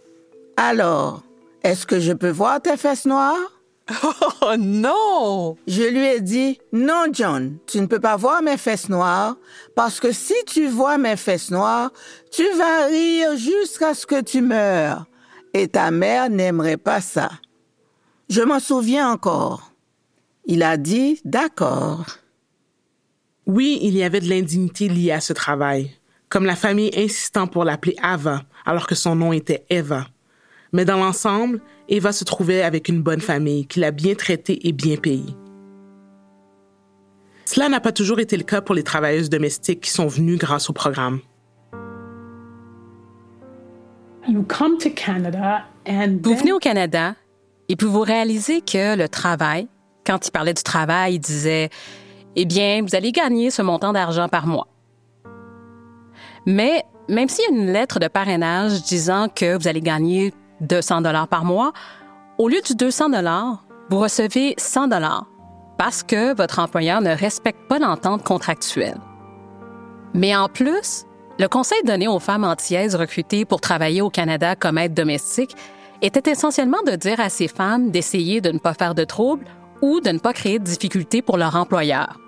Alors, 0.57 1.23
est-ce 1.63 1.87
que 1.87 1.99
je 1.99 2.13
peux 2.13 2.31
voir 2.31 2.61
tes 2.61 2.77
fesses 2.77 3.07
noires? 3.07 3.56
Oh 4.43 4.57
non! 4.59 5.57
Je 5.67 5.83
lui 5.83 6.07
ai 6.07 6.21
dit, 6.21 6.59
non, 6.73 7.07
John, 7.13 7.59
tu 7.67 7.81
ne 7.81 7.87
peux 7.87 8.01
pas 8.01 8.17
voir 8.17 8.43
mes 8.43 8.57
fesses 8.57 8.89
noires, 8.89 9.37
parce 9.75 10.01
que 10.01 10.13
si 10.13 10.35
tu 10.47 10.69
vois 10.69 10.99
mes 10.99 11.17
fesses 11.17 11.51
noires, 11.51 11.91
tu 12.31 12.45
vas 12.57 12.87
rire 12.87 13.37
jusqu'à 13.37 13.95
ce 13.95 14.07
que 14.07 14.21
tu 14.21 14.41
meurs. 14.41 15.07
Et 15.55 15.69
ta 15.69 15.91
mère 15.91 16.29
n'aimerait 16.31 16.77
pas 16.77 17.01
ça. 17.01 17.31
Je 18.29 18.43
m'en 18.43 18.61
souviens 18.61 19.11
encore. 19.11 19.73
Il 20.45 20.63
a 20.63 20.77
dit, 20.77 21.21
d'accord. 21.25 22.07
Oui, 23.47 23.79
il 23.83 23.97
y 23.97 24.03
avait 24.03 24.21
de 24.21 24.29
l'indignité 24.29 24.89
liée 24.89 25.13
à 25.13 25.21
ce 25.21 25.33
travail, 25.33 25.91
comme 26.29 26.45
la 26.45 26.57
famille 26.57 26.91
insistant 26.97 27.47
pour 27.47 27.65
l'appeler 27.65 27.97
Ava, 28.03 28.43
alors 28.65 28.87
que 28.87 28.95
son 28.95 29.15
nom 29.17 29.33
était 29.33 29.65
Eva. 29.71 30.07
Mais 30.77 30.85
dans 30.85 30.99
l'ensemble, 30.99 31.63
Eva 31.89 32.13
se 32.13 32.23
trouvait 32.23 32.61
avec 32.61 32.91
une 32.91 33.01
bonne 33.01 33.23
famille 33.23 33.67
qui 33.67 33.81
l'a 33.81 33.93
bien 33.93 34.15
traitée 34.15 34.69
et 34.69 34.73
bien 34.73 34.97
payée. 34.97 35.35
Cela 37.47 37.71
n'a 37.71 37.81
pas 37.81 37.93
toujours 37.93 38.21
été 38.21 38.37
le 38.37 38.43
cas 38.43 38.61
pour 38.61 38.75
les 38.75 38.83
travailleuses 38.83 39.31
domestiques 39.31 39.81
qui 39.81 39.91
sont 39.91 40.07
venues 40.07 40.37
grâce 40.37 40.69
au 40.69 40.75
programme. 40.75 41.21
Vous 46.23 46.37
venez 46.37 46.53
au 46.53 46.59
Canada 46.59 47.15
Et 47.71 47.77
puis 47.77 47.87
vous 47.87 48.03
réalisez 48.03 48.61
que 48.61 48.99
le 48.99 49.09
travail, 49.09 49.69
quand 50.05 50.29
il 50.29 50.31
parlait 50.31 50.53
du 50.53 50.63
travail, 50.63 51.15
il 51.15 51.21
disait 51.21 51.71
Eh 52.35 52.45
bien, 52.45 52.83
vous 52.83 52.95
allez 52.95 53.13
gagner 53.13 53.51
ce 53.51 53.63
montant 53.63 53.95
d'argent 53.95 54.29
par 54.29 54.47
mois. 54.47 54.69
Mais 56.45 56.85
même 57.09 57.31
s'il 57.31 57.51
y 57.51 57.57
a 57.57 57.63
une 57.63 57.73
lettre 57.73 57.99
de 57.99 58.09
parrainage 58.09 58.83
disant 58.83 59.31
que 59.35 59.57
vous 59.57 59.69
allez 59.69 59.81
gagner 59.81 60.35
200 60.61 61.03
dollars 61.03 61.29
par 61.29 61.45
mois, 61.45 61.73
au 62.39 62.49
lieu 62.49 62.61
du 62.61 62.75
200 62.75 63.11
dollars, 63.11 63.65
vous 63.91 63.99
recevez 63.99 64.55
100 64.59 64.89
dollars 64.89 65.27
parce 65.79 66.03
que 66.03 66.35
votre 66.35 66.59
employeur 66.59 67.01
ne 67.01 67.11
respecte 67.11 67.69
pas 67.69 67.79
l'entente 67.79 68.23
contractuelle. 68.23 68.99
Mais 70.15 70.35
en 70.35 70.49
plus, 70.49 71.05
le 71.39 71.49
conseil 71.49 71.83
donné 71.85 72.09
aux 72.09 72.19
femmes 72.19 72.45
antillaises 72.45 72.95
recrutées 72.95 73.45
pour 73.45 73.61
travailler 73.61 74.01
au 74.01 74.09
Canada 74.09 74.57
comme 74.57 74.79
aide 74.79 74.95
domestique 74.95 75.55
était 76.03 76.31
essentiellement 76.31 76.83
de 76.87 76.93
dire 76.93 77.21
à 77.21 77.29
ces 77.29 77.49
femmes 77.49 77.91
d'essayer 77.91 78.41
de 78.41 78.51
ne 78.51 78.59
pas 78.59 78.75
faire 78.75 78.95
de 78.95 79.05
troubles 79.05 79.47
ou 79.83 80.01
de 80.01 80.11
ne 80.11 80.19
pas 80.19 80.33
créer 80.33 80.59
de 80.59 80.65
difficultés 80.65 81.21
pour 81.21 81.37
leur 81.37 81.57
employeur. 81.57 82.19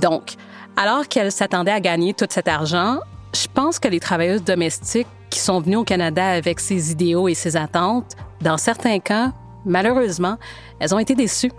Donc, 0.00 0.34
alors 0.76 1.08
qu'elles 1.08 1.32
s'attendaient 1.32 1.72
à 1.72 1.80
gagner 1.80 2.14
tout 2.14 2.26
cet 2.28 2.48
argent, 2.48 2.98
je 3.34 3.46
pense 3.52 3.78
que 3.78 3.88
les 3.88 4.00
travailleuses 4.00 4.44
domestiques 4.44 5.08
qui 5.30 5.38
sont 5.38 5.60
venues 5.60 5.76
au 5.76 5.84
Canada 5.84 6.26
avec 6.26 6.60
ces 6.60 6.92
idéaux 6.92 7.28
et 7.28 7.34
ces 7.34 7.56
attentes, 7.56 8.16
dans 8.40 8.56
certains 8.56 8.98
cas, 8.98 9.32
malheureusement, 9.64 10.38
elles 10.80 10.94
ont 10.94 10.98
été 10.98 11.14
déçues. 11.14 11.52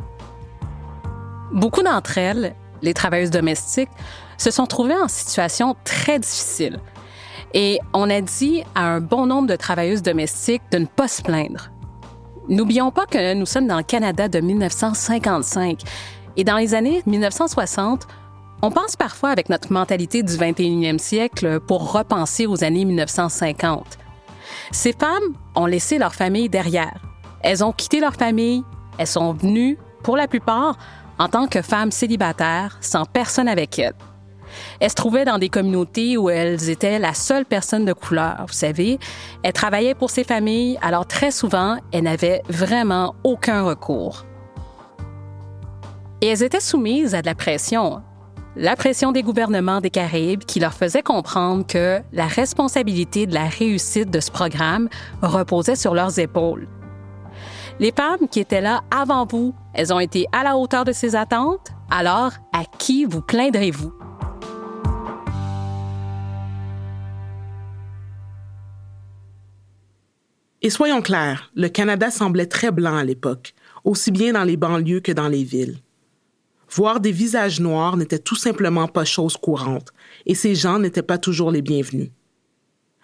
Beaucoup 1.52 1.84
d'entre 1.84 2.18
elles, 2.18 2.56
les 2.82 2.94
travailleuses 2.94 3.32
domestiques, 3.32 3.90
se 4.38 4.52
sont 4.52 4.66
trouvées 4.66 4.96
en 4.96 5.08
situation 5.08 5.76
très 5.84 6.20
difficile. 6.20 6.80
Et 7.54 7.80
on 7.94 8.10
a 8.10 8.22
dit 8.22 8.64
à 8.76 8.86
un 8.86 9.02
bon 9.02 9.26
nombre 9.26 9.48
de 9.48 9.56
travailleuses 9.56 10.02
domestiques 10.02 10.62
de 10.72 10.80
ne 10.80 10.86
pas 10.86 11.08
se 11.08 11.22
plaindre. 11.22 11.72
N'oublions 12.48 12.92
pas 12.92 13.06
que 13.06 13.34
nous 13.34 13.46
sommes 13.46 13.68
dans 13.68 13.78
le 13.78 13.84
Canada 13.84 14.28
de 14.28 14.40
1955 14.40 15.82
et 16.38 16.44
dans 16.44 16.58
les 16.58 16.74
années 16.74 17.04
1960, 17.06 18.08
on 18.62 18.72
pense 18.72 18.96
parfois 18.96 19.30
avec 19.30 19.50
notre 19.50 19.72
mentalité 19.72 20.24
du 20.24 20.34
21e 20.34 20.98
siècle 20.98 21.60
pour 21.62 21.94
repenser 21.94 22.46
aux 22.46 22.64
années 22.64 22.86
1950. 22.86 23.98
Ces 24.72 24.94
femmes 24.94 25.34
ont 25.56 25.66
laissé 25.66 25.98
leur 25.98 26.14
famille 26.14 26.50
derrière. 26.50 27.02
Elles 27.42 27.64
ont 27.64 27.72
quitté 27.72 28.00
leur 28.00 28.16
famille, 28.16 28.64
elles 28.98 29.08
sont 29.08 29.34
venues, 29.34 29.78
pour 30.04 30.18
la 30.18 30.28
plupart, 30.28 30.78
en 31.18 31.28
tant 31.28 31.48
que 31.48 31.62
femmes 31.62 31.92
célibataires, 31.92 32.78
sans 32.82 33.06
personne 33.06 33.48
avec 33.48 33.80
elles. 33.80 33.96
Elles 34.80 34.90
se 34.90 34.96
trouvaient 34.96 35.26
dans 35.26 35.38
des 35.38 35.50
communautés 35.50 36.18
où 36.18 36.30
elles 36.30 36.70
étaient 36.70 37.00
la 37.00 37.14
seule 37.14 37.46
personne 37.46 37.86
de 37.86 37.94
couleur, 37.94 38.46
vous 38.48 38.54
savez. 38.54 39.00
Elles 39.44 39.54
travaillaient 39.54 39.96
pour 39.96 40.10
ces 40.10 40.24
familles, 40.24 40.78
alors 40.82 41.06
très 41.06 41.32
souvent, 41.32 41.78
elles 41.92 42.04
n'avaient 42.04 42.42
vraiment 42.50 43.16
aucun 43.24 43.64
recours. 43.64 44.26
Et 46.22 46.28
elles 46.28 46.44
étaient 46.44 46.60
soumises 46.60 47.16
à 47.16 47.22
de 47.22 47.28
la 47.28 47.36
pression. 47.36 48.02
La 48.56 48.76
pression 48.76 49.12
des 49.12 49.22
gouvernements 49.22 49.80
des 49.80 49.92
Caraïbes 49.92 50.44
qui 50.44 50.60
leur 50.60 50.74
faisait 50.74 51.04
comprendre 51.04 51.68
que 51.68 52.00
la 52.12 52.26
responsabilité 52.26 53.28
de 53.28 53.34
la 53.36 53.46
réussite 53.46 54.10
de 54.10 54.20
ce 54.20 54.32
programme 54.32 54.90
reposait 55.22 55.76
sur 55.76 55.94
leurs 55.94 56.18
épaules. 56.18 56.68
Les 57.80 57.92
femmes 57.92 58.28
qui 58.28 58.40
étaient 58.40 58.60
là 58.60 58.82
avant 58.90 59.28
vous, 59.28 59.54
elles 59.76 59.94
ont 59.94 60.00
été 60.00 60.26
à 60.32 60.44
la 60.44 60.58
hauteur 60.58 60.84
de 60.84 60.92
ces 60.92 61.16
attentes, 61.16 61.70
alors 61.92 62.32
à 62.52 62.66
qui 62.80 63.06
vous 63.06 63.22
plaindrez-vous? 63.22 63.94
Et 70.64 70.72
soyons 70.72 71.04
clairs, 71.04 71.52
le 71.54 71.70
Canada 71.70 72.10
semblait 72.10 72.48
très 72.48 72.72
blanc 72.72 72.98
à 72.98 73.04
l'époque, 73.04 73.54
aussi 73.84 74.12
bien 74.12 74.34
dans 74.34 74.44
les 74.44 74.58
banlieues 74.58 75.02
que 75.02 75.12
dans 75.12 75.30
les 75.30 75.44
villes. 75.44 75.78
Voir 76.72 77.00
des 77.00 77.12
visages 77.12 77.60
noirs 77.60 77.98
n'était 77.98 78.20
tout 78.20 78.36
simplement 78.36 78.88
pas 78.88 79.06
chose 79.06 79.38
courante, 79.38 79.92
et 80.26 80.36
ces 80.36 80.56
gens 80.56 80.80
n'étaient 80.80 81.02
pas 81.02 81.18
toujours 81.18 81.52
les 81.52 81.62
bienvenus. 81.62 82.12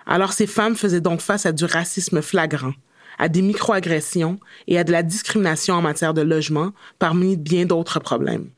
Alors 0.06 0.34
ces 0.34 0.47
femmes 0.47 0.75
faisaient 0.75 1.01
donc 1.01 1.21
face 1.21 1.45
à 1.45 1.51
du 1.51 1.65
racisme 1.65 2.21
flagrant, 2.21 2.73
à 3.17 3.28
des 3.28 3.41
microagressions 3.41 4.39
et 4.67 4.78
à 4.78 4.84
de 4.84 4.91
la 4.91 5.01
discrimination 5.01 5.75
en 5.75 5.82
matière 5.82 6.13
de 6.13 6.21
logement, 6.21 6.73
parmi 6.99 7.38
bien 7.38 7.65
d'autres 7.65 7.99
problèmes. 7.99 8.49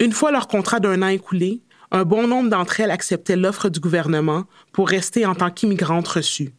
Une 0.00 0.12
fois 0.12 0.30
leur 0.30 0.48
contrat 0.48 0.80
d'un 0.80 1.02
an 1.02 1.08
écoulé, 1.08 1.60
un 1.90 2.04
bon 2.04 2.26
nombre 2.26 2.50
d'entre 2.50 2.80
elles 2.80 2.90
acceptaient 2.90 3.36
l'offre 3.36 3.68
du 3.68 3.80
gouvernement 3.80 4.44
pour 4.72 4.88
rester 4.88 5.26
en 5.26 5.34
tant 5.34 5.50
qu'immigrantes 5.50 6.08
reçues, 6.08 6.54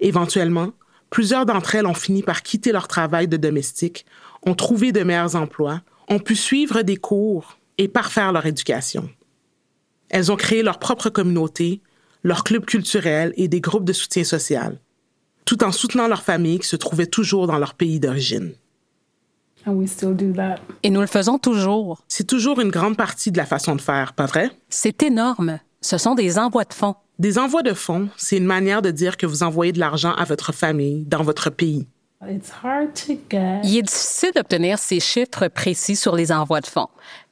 Éventuellement, 0.00 0.72
plusieurs 1.10 1.46
d'entre 1.46 1.74
elles 1.74 1.86
ont 1.86 1.94
fini 1.94 2.22
par 2.22 2.42
quitter 2.42 2.72
leur 2.72 2.88
travail 2.88 3.28
de 3.28 3.36
domestique, 3.36 4.04
ont 4.42 4.54
trouvé 4.54 4.92
de 4.92 5.02
meilleurs 5.02 5.36
emplois, 5.36 5.80
ont 6.08 6.18
pu 6.18 6.36
suivre 6.36 6.82
des 6.82 6.96
cours 6.96 7.58
et 7.78 7.88
parfaire 7.88 8.32
leur 8.32 8.46
éducation. 8.46 9.08
Elles 10.08 10.30
ont 10.30 10.36
créé 10.36 10.62
leur 10.62 10.78
propre 10.78 11.10
communauté, 11.10 11.82
leur 12.22 12.44
club 12.44 12.64
culturel 12.64 13.32
et 13.36 13.48
des 13.48 13.60
groupes 13.60 13.84
de 13.84 13.92
soutien 13.92 14.24
social, 14.24 14.80
tout 15.44 15.64
en 15.64 15.72
soutenant 15.72 16.08
leur 16.08 16.22
famille 16.22 16.58
qui 16.58 16.68
se 16.68 16.76
trouvait 16.76 17.06
toujours 17.06 17.46
dans 17.46 17.58
leur 17.58 17.74
pays 17.74 18.00
d'origine. 18.00 18.54
Et 20.82 20.90
nous 20.90 21.00
le 21.00 21.06
faisons 21.08 21.38
toujours. 21.38 22.04
C'est 22.06 22.26
toujours 22.26 22.60
une 22.60 22.70
grande 22.70 22.96
partie 22.96 23.32
de 23.32 23.36
la 23.36 23.46
façon 23.46 23.74
de 23.74 23.80
faire, 23.80 24.12
pas 24.12 24.26
vrai? 24.26 24.50
C'est 24.68 25.02
énorme. 25.02 25.58
Ce 25.80 25.98
sont 25.98 26.14
des 26.14 26.38
envois 26.38 26.64
de 26.64 26.72
fonds. 26.72 26.94
Des 27.18 27.38
envois 27.38 27.62
de 27.62 27.72
fonds, 27.72 28.08
c'est 28.16 28.36
une 28.36 28.44
manière 28.44 28.82
de 28.82 28.90
dire 28.90 29.16
que 29.16 29.26
vous 29.26 29.42
envoyez 29.42 29.72
de 29.72 29.80
l'argent 29.80 30.12
à 30.12 30.24
votre 30.24 30.52
famille 30.52 31.04
dans 31.06 31.22
votre 31.22 31.50
pays. 31.50 31.88
Il 33.62 33.76
est 33.78 33.82
difficile 33.82 34.32
d'obtenir 34.34 34.78
ces 34.78 35.00
chiffres 35.00 35.48
précis 35.48 35.96
sur 35.96 36.16
les 36.16 36.32
envois 36.32 36.60
de 36.60 36.66
fonds. 36.66 36.88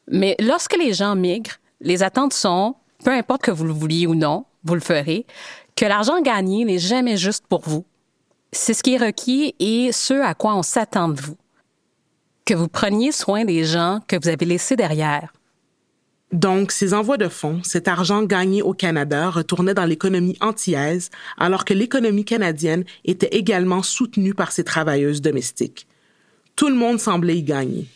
Mais 0.09 0.37
lorsque 0.39 0.77
les 0.77 0.93
gens 0.93 1.15
migrent, 1.17 1.57
les 1.81 2.03
attentes 2.03 2.35
sont, 2.35 2.75
peu 3.03 3.11
importe 3.11 3.43
que 3.43 3.51
vous 3.51 3.65
le 3.65 3.73
vouliez 3.73 4.07
ou 4.07 4.15
non, 4.15 4.45
vous 4.65 4.75
le 4.75 4.81
ferez, 4.81 5.27
que 5.77 5.87
l'argent 5.87 6.21
gagné 6.21 6.65
n'est 6.65 6.79
jamais 6.79 7.17
juste 7.17 7.47
pour 7.47 7.63
vous. 7.63 7.85
C'est 8.53 8.75
ce 8.75 8.83
qui 8.83 8.95
est 8.95 8.99
requis 9.05 9.55
et 9.59 9.91
ce 9.93 10.15
à 10.15 10.35
quoi 10.35 10.55
on 10.55 10.63
s'attend 10.63 11.09
de 11.09 11.21
vous. 11.21 11.37
Que 12.45 12.55
vous 12.55 12.69
preniez 12.69 13.11
soin 13.11 13.45
des 13.45 13.65
gens 13.65 14.01
que 14.07 14.17
vous 14.21 14.29
avez 14.29 14.45
laissés 14.45 14.77
derrière. 14.77 15.33
Donc, 16.33 16.73
ces 16.73 16.95
envois 16.95 17.17
de 17.17 17.29
fonds, 17.29 17.61
cet 17.63 17.87
argent 17.87 18.25
gagné 18.25 18.61
au 18.63 18.73
Canada 18.73 19.31
retournait 19.31 19.75
dans 19.75 19.85
l'économie 19.85 20.37
antillaise, 20.41 21.11
alors 21.39 21.65
que 21.65 21.75
l'économie 21.75 22.25
canadienne 22.25 22.85
était 23.05 23.37
également 23.37 23.83
soutenue 23.83 24.35
par 24.35 24.51
ces 24.51 24.65
travailleuses 24.65 25.23
domestiques. 25.23 25.87
Tout 26.57 26.69
le 26.69 26.75
monde 26.75 26.99
semblait 26.99 27.39
y 27.39 27.43
gagner. 27.43 27.87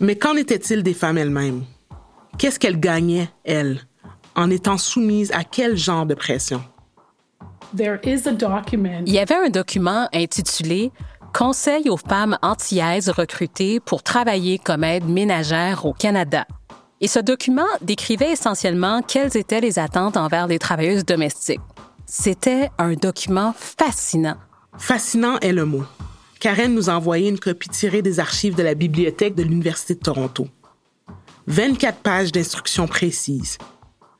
Mais 0.00 0.16
qu'en 0.16 0.36
était-il 0.36 0.82
des 0.82 0.94
femmes 0.94 1.16
elles-mêmes? 1.16 1.64
Qu'est-ce 2.38 2.58
qu'elles 2.58 2.80
gagnaient, 2.80 3.30
elles, 3.44 3.80
en 4.34 4.50
étant 4.50 4.76
soumises 4.76 5.32
à 5.32 5.42
quel 5.44 5.76
genre 5.76 6.04
de 6.04 6.14
pression? 6.14 6.62
Il 9.06 9.12
y 9.12 9.18
avait 9.18 9.34
un 9.34 9.48
document 9.48 10.08
intitulé 10.12 10.92
Conseil 11.36 11.90
aux 11.90 11.98
femmes 11.98 12.38
antillaises 12.40 13.10
recrutées 13.10 13.80
pour 13.80 14.02
travailler 14.02 14.58
comme 14.58 14.84
aide 14.84 15.06
ménagère 15.06 15.84
au 15.84 15.92
Canada. 15.92 16.46
Et 17.00 17.08
ce 17.08 17.18
document 17.18 17.66
décrivait 17.82 18.32
essentiellement 18.32 19.02
quelles 19.02 19.36
étaient 19.36 19.60
les 19.60 19.78
attentes 19.78 20.16
envers 20.16 20.46
les 20.46 20.58
travailleuses 20.58 21.04
domestiques. 21.04 21.60
C'était 22.06 22.70
un 22.78 22.94
document 22.94 23.54
fascinant. 23.56 24.36
Fascinant 24.78 25.38
est 25.40 25.52
le 25.52 25.66
mot. 25.66 25.84
Karen 26.40 26.74
nous 26.74 26.88
a 26.88 26.94
envoyé 26.94 27.28
une 27.28 27.38
copie 27.38 27.68
tirée 27.68 28.02
des 28.02 28.20
archives 28.20 28.54
de 28.54 28.62
la 28.62 28.74
bibliothèque 28.74 29.34
de 29.34 29.42
l'Université 29.42 29.94
de 29.94 30.00
Toronto. 30.00 30.48
24 31.48 31.98
pages 31.98 32.32
d'instructions 32.32 32.86
précises. 32.86 33.58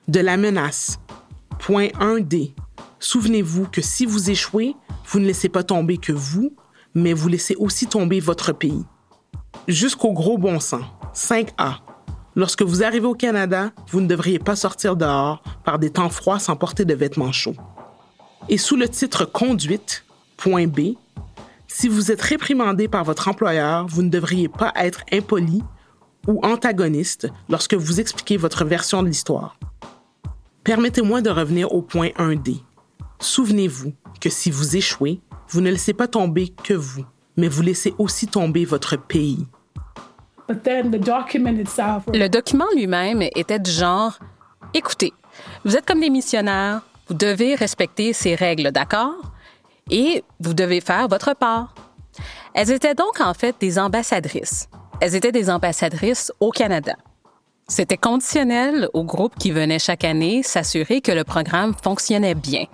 De 0.08 0.20
la 0.20 0.36
menace. 0.36 0.98
Point 1.58 1.88
1D. 2.00 2.52
Souvenez-vous 2.98 3.66
que 3.68 3.80
si 3.80 4.06
vous 4.06 4.30
échouez, 4.30 4.74
vous 5.06 5.20
ne 5.20 5.26
laissez 5.26 5.48
pas 5.48 5.62
tomber 5.62 5.96
que 5.96 6.12
vous, 6.12 6.54
mais 6.94 7.12
vous 7.12 7.28
laissez 7.28 7.54
aussi 7.56 7.86
tomber 7.86 8.20
votre 8.20 8.52
pays. 8.52 8.84
Jusqu'au 9.68 10.12
gros 10.12 10.38
bon 10.38 10.60
sens. 10.60 10.84
5A. 11.14 11.85
Lorsque 12.36 12.60
vous 12.60 12.84
arrivez 12.84 13.06
au 13.06 13.14
Canada, 13.14 13.72
vous 13.88 14.02
ne 14.02 14.06
devriez 14.06 14.38
pas 14.38 14.56
sortir 14.56 14.94
dehors 14.94 15.42
par 15.64 15.78
des 15.78 15.88
temps 15.88 16.10
froids 16.10 16.38
sans 16.38 16.54
porter 16.54 16.84
de 16.84 16.92
vêtements 16.92 17.32
chauds. 17.32 17.56
Et 18.50 18.58
sous 18.58 18.76
le 18.76 18.90
titre 18.90 19.24
Conduite, 19.24 20.04
point 20.36 20.66
B, 20.66 20.96
si 21.66 21.88
vous 21.88 22.12
êtes 22.12 22.20
réprimandé 22.20 22.88
par 22.88 23.04
votre 23.04 23.28
employeur, 23.28 23.86
vous 23.86 24.02
ne 24.02 24.10
devriez 24.10 24.48
pas 24.48 24.70
être 24.76 25.02
impoli 25.10 25.62
ou 26.28 26.38
antagoniste 26.44 27.26
lorsque 27.48 27.72
vous 27.72 28.00
expliquez 28.00 28.36
votre 28.36 28.66
version 28.66 29.02
de 29.02 29.08
l'histoire. 29.08 29.58
Permettez-moi 30.62 31.22
de 31.22 31.30
revenir 31.30 31.72
au 31.72 31.80
point 31.80 32.08
1D. 32.18 32.60
Souvenez-vous 33.18 33.94
que 34.20 34.28
si 34.28 34.50
vous 34.50 34.76
échouez, 34.76 35.22
vous 35.48 35.62
ne 35.62 35.70
laissez 35.70 35.94
pas 35.94 36.06
tomber 36.06 36.48
que 36.48 36.74
vous, 36.74 37.06
mais 37.38 37.48
vous 37.48 37.62
laissez 37.62 37.94
aussi 37.96 38.26
tomber 38.26 38.66
votre 38.66 38.98
pays. 38.98 39.46
Le 42.12 42.28
document 42.28 42.66
lui-même 42.74 43.22
était 43.34 43.58
du 43.58 43.70
genre 43.70 44.18
écoutez, 44.74 45.12
vous 45.64 45.76
êtes 45.76 45.86
comme 45.86 46.00
des 46.00 46.10
missionnaires, 46.10 46.82
vous 47.08 47.14
devez 47.14 47.54
respecter 47.54 48.12
ces 48.12 48.34
règles, 48.34 48.70
d'accord? 48.72 49.14
Et 49.90 50.24
vous 50.40 50.54
devez 50.54 50.80
faire 50.80 51.08
votre 51.08 51.34
part. 51.34 51.74
Elles 52.54 52.70
étaient 52.70 52.94
donc 52.94 53.20
en 53.20 53.34
fait 53.34 53.54
des 53.60 53.78
ambassadrices. 53.78 54.68
Elles 55.00 55.14
étaient 55.14 55.32
des 55.32 55.50
ambassadrices 55.50 56.32
au 56.40 56.50
Canada. 56.50 56.94
C'était 57.68 57.96
conditionnel 57.96 58.88
au 58.94 59.04
groupe 59.04 59.34
qui 59.38 59.50
venait 59.50 59.78
chaque 59.78 60.04
année 60.04 60.42
s'assurer 60.42 61.00
que 61.00 61.12
le 61.12 61.24
programme 61.24 61.74
fonctionnait 61.82 62.34
bien. 62.34 62.66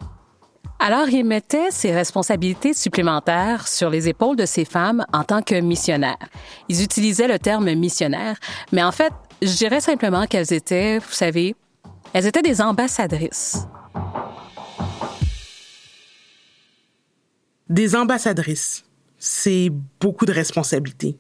Alors, 0.85 1.09
il 1.11 1.25
mettait 1.25 1.71
ses 1.71 1.93
responsabilités 1.93 2.75
supplémentaires 2.75 3.69
sur 3.69 3.89
les 3.89 4.09
épaules 4.09 4.35
de 4.35 4.47
ces 4.47 4.65
femmes 4.65 5.07
en 5.13 5.23
tant 5.23 5.41
que 5.41 5.55
missionnaires. 5.61 6.29
Ils 6.69 6.83
utilisaient 6.83 7.29
le 7.29 7.39
terme 7.39 7.73
missionnaire, 7.75 8.37
mais 8.73 8.83
en 8.83 8.91
fait, 8.91 9.13
je 9.43 9.55
dirais 9.55 9.81
simplement 9.81 10.27
qu'elles 10.27 10.53
étaient, 10.53 10.99
vous 10.99 11.13
savez, 11.13 11.55
elles 12.13 12.27
étaient 12.27 12.43
des 12.43 12.61
ambassadrices. 12.61 13.59
Des 17.69 17.95
ambassadrices, 17.95 18.85
c'est 19.19 19.71
beaucoup 20.01 20.27
de 20.27 20.33
responsabilités. 20.33 21.17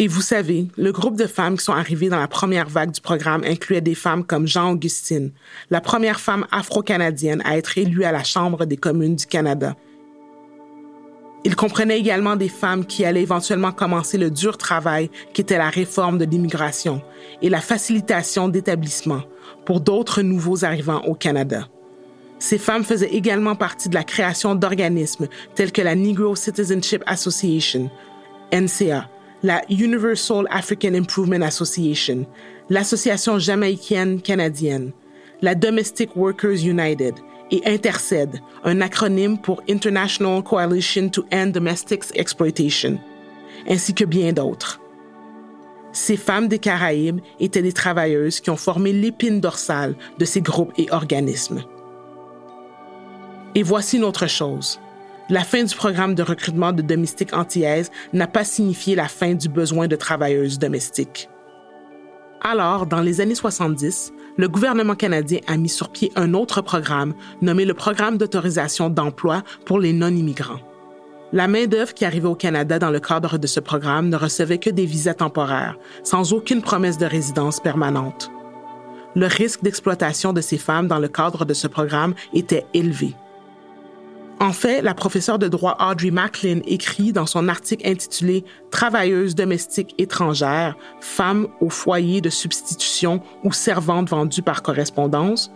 Et 0.00 0.06
vous 0.06 0.20
savez, 0.20 0.68
le 0.76 0.92
groupe 0.92 1.16
de 1.16 1.26
femmes 1.26 1.56
qui 1.56 1.64
sont 1.64 1.72
arrivées 1.72 2.08
dans 2.08 2.20
la 2.20 2.28
première 2.28 2.68
vague 2.68 2.92
du 2.92 3.00
programme 3.00 3.42
incluait 3.44 3.80
des 3.80 3.96
femmes 3.96 4.24
comme 4.24 4.46
Jean-Augustine, 4.46 5.32
la 5.70 5.80
première 5.80 6.20
femme 6.20 6.46
afro-canadienne 6.52 7.42
à 7.44 7.56
être 7.56 7.78
élue 7.78 8.04
à 8.04 8.12
la 8.12 8.22
Chambre 8.22 8.64
des 8.64 8.76
communes 8.76 9.16
du 9.16 9.26
Canada. 9.26 9.74
Il 11.44 11.56
comprenait 11.56 11.98
également 11.98 12.36
des 12.36 12.48
femmes 12.48 12.86
qui 12.86 13.04
allaient 13.04 13.22
éventuellement 13.22 13.72
commencer 13.72 14.18
le 14.18 14.30
dur 14.30 14.56
travail 14.56 15.10
qui 15.32 15.40
était 15.40 15.58
la 15.58 15.70
réforme 15.70 16.18
de 16.18 16.24
l'immigration 16.24 17.02
et 17.42 17.48
la 17.48 17.60
facilitation 17.60 18.48
d'établissements 18.48 19.22
pour 19.64 19.80
d'autres 19.80 20.22
nouveaux 20.22 20.64
arrivants 20.64 21.02
au 21.06 21.14
Canada. 21.14 21.68
Ces 22.38 22.58
femmes 22.58 22.84
faisaient 22.84 23.14
également 23.14 23.56
partie 23.56 23.88
de 23.88 23.94
la 23.94 24.04
création 24.04 24.54
d'organismes 24.54 25.26
tels 25.56 25.72
que 25.72 25.82
la 25.82 25.96
Negro 25.96 26.36
Citizenship 26.36 27.02
Association, 27.06 27.90
NCA, 28.52 29.08
la 29.42 29.62
Universal 29.68 30.46
African 30.50 30.94
Improvement 30.94 31.42
Association, 31.42 32.26
l'Association 32.70 33.38
jamaïcaine 33.38 34.20
canadienne, 34.20 34.92
la 35.42 35.54
Domestic 35.54 36.16
Workers 36.16 36.64
United 36.64 37.14
et 37.50 37.62
Interced, 37.64 38.40
un 38.64 38.80
acronyme 38.80 39.38
pour 39.38 39.62
International 39.68 40.42
Coalition 40.42 41.08
to 41.08 41.24
End 41.32 41.48
Domestic 41.48 42.04
Exploitation, 42.14 42.98
ainsi 43.68 43.94
que 43.94 44.04
bien 44.04 44.32
d'autres. 44.32 44.80
Ces 45.92 46.16
femmes 46.16 46.48
des 46.48 46.58
Caraïbes 46.58 47.20
étaient 47.40 47.62
des 47.62 47.72
travailleuses 47.72 48.40
qui 48.40 48.50
ont 48.50 48.56
formé 48.56 48.92
l'épine 48.92 49.40
dorsale 49.40 49.96
de 50.18 50.24
ces 50.24 50.42
groupes 50.42 50.72
et 50.76 50.90
organismes. 50.90 51.62
Et 53.54 53.62
voici 53.62 53.96
une 53.96 54.04
autre 54.04 54.26
chose. 54.26 54.78
La 55.30 55.44
fin 55.44 55.62
du 55.62 55.74
programme 55.74 56.14
de 56.14 56.22
recrutement 56.22 56.72
de 56.72 56.80
domestiques 56.80 57.34
antillaises 57.34 57.90
n'a 58.14 58.26
pas 58.26 58.44
signifié 58.44 58.94
la 58.94 59.08
fin 59.08 59.34
du 59.34 59.50
besoin 59.50 59.86
de 59.86 59.94
travailleuses 59.94 60.58
domestiques. 60.58 61.28
Alors, 62.40 62.86
dans 62.86 63.02
les 63.02 63.20
années 63.20 63.34
70, 63.34 64.12
le 64.38 64.48
gouvernement 64.48 64.94
canadien 64.94 65.40
a 65.46 65.58
mis 65.58 65.68
sur 65.68 65.90
pied 65.90 66.10
un 66.16 66.32
autre 66.32 66.62
programme 66.62 67.12
nommé 67.42 67.66
le 67.66 67.74
Programme 67.74 68.16
d'autorisation 68.16 68.88
d'emploi 68.88 69.42
pour 69.66 69.78
les 69.78 69.92
non-immigrants. 69.92 70.60
La 71.34 71.46
main-d'œuvre 71.46 71.92
qui 71.92 72.06
arrivait 72.06 72.28
au 72.28 72.34
Canada 72.34 72.78
dans 72.78 72.90
le 72.90 73.00
cadre 73.00 73.36
de 73.36 73.46
ce 73.46 73.60
programme 73.60 74.08
ne 74.08 74.16
recevait 74.16 74.56
que 74.56 74.70
des 74.70 74.86
visas 74.86 75.12
temporaires, 75.12 75.76
sans 76.04 76.32
aucune 76.32 76.62
promesse 76.62 76.96
de 76.96 77.04
résidence 77.04 77.60
permanente. 77.60 78.30
Le 79.14 79.26
risque 79.26 79.62
d'exploitation 79.62 80.32
de 80.32 80.40
ces 80.40 80.56
femmes 80.56 80.88
dans 80.88 80.98
le 80.98 81.08
cadre 81.08 81.44
de 81.44 81.52
ce 81.52 81.66
programme 81.66 82.14
était 82.32 82.64
élevé. 82.72 83.14
En 84.40 84.52
fait, 84.52 84.82
la 84.82 84.94
professeure 84.94 85.40
de 85.40 85.48
droit 85.48 85.76
Audrey 85.80 86.12
Macklin 86.12 86.60
écrit 86.64 87.12
dans 87.12 87.26
son 87.26 87.48
article 87.48 87.88
intitulé 87.88 88.44
Travailleuses 88.70 89.34
domestiques 89.34 89.94
étrangères, 89.98 90.76
femmes 91.00 91.48
au 91.60 91.70
foyer 91.70 92.20
de 92.20 92.30
substitution 92.30 93.20
ou 93.42 93.52
servantes 93.52 94.10
vendues 94.10 94.42
par 94.42 94.62
correspondance, 94.62 95.50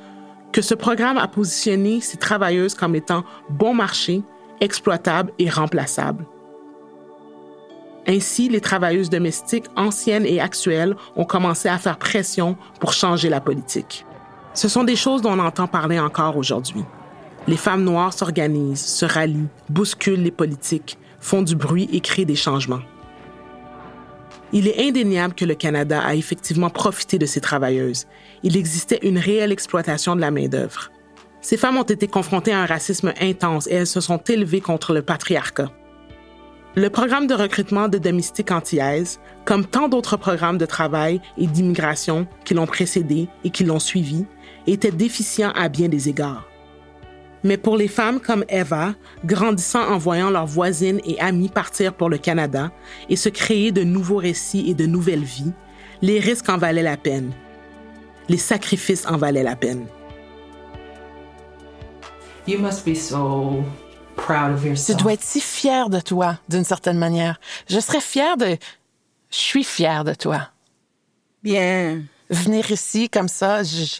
que 0.51 0.63
ce 0.63 0.75
programme 0.75 1.17
a 1.17 1.29
positionné 1.29 2.01
ces 2.01 2.17
travailleuses 2.17 2.75
comme 2.75 2.97
étant 2.97 3.25
bon 3.51 3.73
marché, 3.73 4.23
exploitables 4.61 5.33
et 5.39 5.49
remplaçables. 5.49 6.27
Ainsi, 8.09 8.49
les 8.49 8.61
travailleuses 8.61 9.11
domestiques 9.11 9.67
anciennes 9.77 10.27
et 10.27 10.41
actuelles 10.41 10.97
ont 11.15 11.25
commencé 11.25 11.69
à 11.69 11.79
faire 11.79 11.99
pression 11.99 12.57
pour 12.81 12.93
changer 12.93 13.29
la 13.29 13.41
politique. 13.41 14.05
Ce 14.55 14.69
sont 14.69 14.83
des 14.83 14.97
choses 14.97 15.23
dont 15.23 15.33
on 15.33 15.39
entend 15.39 15.69
parler 15.69 16.01
encore 16.01 16.37
aujourd'hui. 16.37 16.85
Les 17.49 17.57
femmes 17.57 17.83
noires 17.83 18.13
s'organisent, 18.13 18.85
se 18.85 19.05
rallient, 19.05 19.49
bousculent 19.69 20.23
les 20.23 20.31
politiques, 20.31 20.97
font 21.19 21.43
du 21.43 21.57
bruit 21.57 21.89
et 21.93 22.01
créent 22.01 22.25
des 22.25 22.37
changements. 22.37 22.83
Il 24.53 24.69
est 24.69 24.87
indéniable 24.87 25.35
que 25.35 25.45
le 25.45 25.55
Canada 25.55 26.01
a 26.01 26.15
effectivement 26.15 26.71
profité 26.71 27.19
de 27.19 27.27
ces 27.27 27.41
travailleuses. 27.41 28.07
Il 28.43 28.57
existait 28.57 29.01
une 29.03 29.19
réelle 29.19 29.51
exploitation 29.51 30.15
de 30.15 30.21
la 30.21 30.31
main-d'œuvre. 30.31 30.93
Ces 31.41 31.57
femmes 31.57 31.79
ont 31.79 31.83
été 31.83 32.07
confrontées 32.07 32.53
à 32.53 32.61
un 32.61 32.67
racisme 32.67 33.13
intense 33.21 33.67
et 33.67 33.75
elles 33.75 33.87
se 33.87 34.01
sont 34.01 34.19
élevées 34.19 34.61
contre 34.61 34.93
le 34.93 35.03
patriarcat. 35.03 35.73
Le 36.77 36.91
programme 36.91 37.27
de 37.27 37.35
recrutement 37.35 37.89
de 37.89 37.99
domestiques 37.99 38.53
antillaises, 38.53 39.21
comme 39.45 39.67
tant 39.67 39.89
d'autres 39.89 40.17
programmes 40.17 40.59
de 40.59 40.67
travail 40.67 41.21
et 41.37 41.47
d'immigration 41.47 42.27
qui 42.45 42.55
l'ont 42.55 42.67
précédé 42.67 43.29
et 43.45 43.51
qui 43.51 43.65
l'ont 43.65 43.81
suivi, 43.81 44.27
était 44.67 44.93
déficient 44.93 45.53
à 45.55 45.69
bien 45.69 45.89
des 45.89 46.09
égards. 46.09 46.52
Mais 47.45 47.57
pour 47.57 47.77
les 47.77 47.89
femmes 47.89 48.21
comme 48.21 48.45
Eva, 48.49 48.95
grandissant 49.25 49.89
en 49.89 49.99
voyant 49.99 50.31
leurs 50.31 50.47
voisines 50.47 51.01
et 51.05 51.21
amies 51.21 51.49
partir 51.49 51.93
pour 51.93 52.09
le 52.09 52.19
Canada 52.19 52.71
et 53.09 53.17
se 53.17 53.29
créer 53.29 53.73
de 53.73 53.83
nouveaux 53.83 54.19
récits 54.19 54.65
et 54.69 54.75
de 54.75 54.87
nouvelles 54.87 55.25
vies, 55.25 55.53
les 56.03 56.21
risques 56.21 56.49
en 56.49 56.59
valaient 56.59 56.83
la 56.83 56.97
peine. 56.97 57.33
Les 58.29 58.39
sacrifices 58.39 59.07
en 59.07 59.17
valaient 59.17 59.43
la 59.43 59.57
peine. 59.57 59.87
Tu 62.47 62.57
dois 64.97 65.13
être 65.13 65.23
si 65.23 65.41
fière 65.41 65.91
de 65.91 66.01
toi, 66.01 66.39
d'une 66.49 66.65
certaine 66.65 66.99
manière. 66.99 67.41
Je 67.69 67.81
serais 67.81 68.01
fière 68.01 68.37
de... 68.37 68.57
Je 69.31 69.37
suis 69.37 69.65
fière 69.65 70.05
de 70.05 70.15
toi. 70.15 70.49
Bien. 71.43 72.03
Venir 72.31 72.71
ici 72.71 73.09
comme 73.09 73.29
ça, 73.29 73.63
je, 73.63 73.99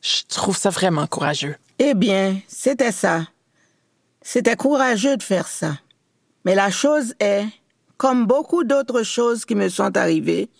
je 0.00 0.22
trouve 0.28 0.56
ça 0.56 0.70
vraiment 0.70 1.06
courageux. 1.06 1.56
Eh 1.78 1.94
bien, 1.94 2.40
c'était 2.48 2.92
ça. 2.92 3.28
C'était 4.20 4.56
courageux 4.56 5.16
de 5.16 5.22
faire 5.22 5.46
ça. 5.46 5.78
Mais 6.44 6.54
la 6.54 6.70
chose 6.70 7.14
est, 7.20 7.44
comme 7.96 8.26
beaucoup 8.26 8.64
d'autres 8.64 9.04
choses 9.04 9.44
qui 9.44 9.54
me 9.54 9.68
sont 9.68 9.96
arrivées, 9.96 10.50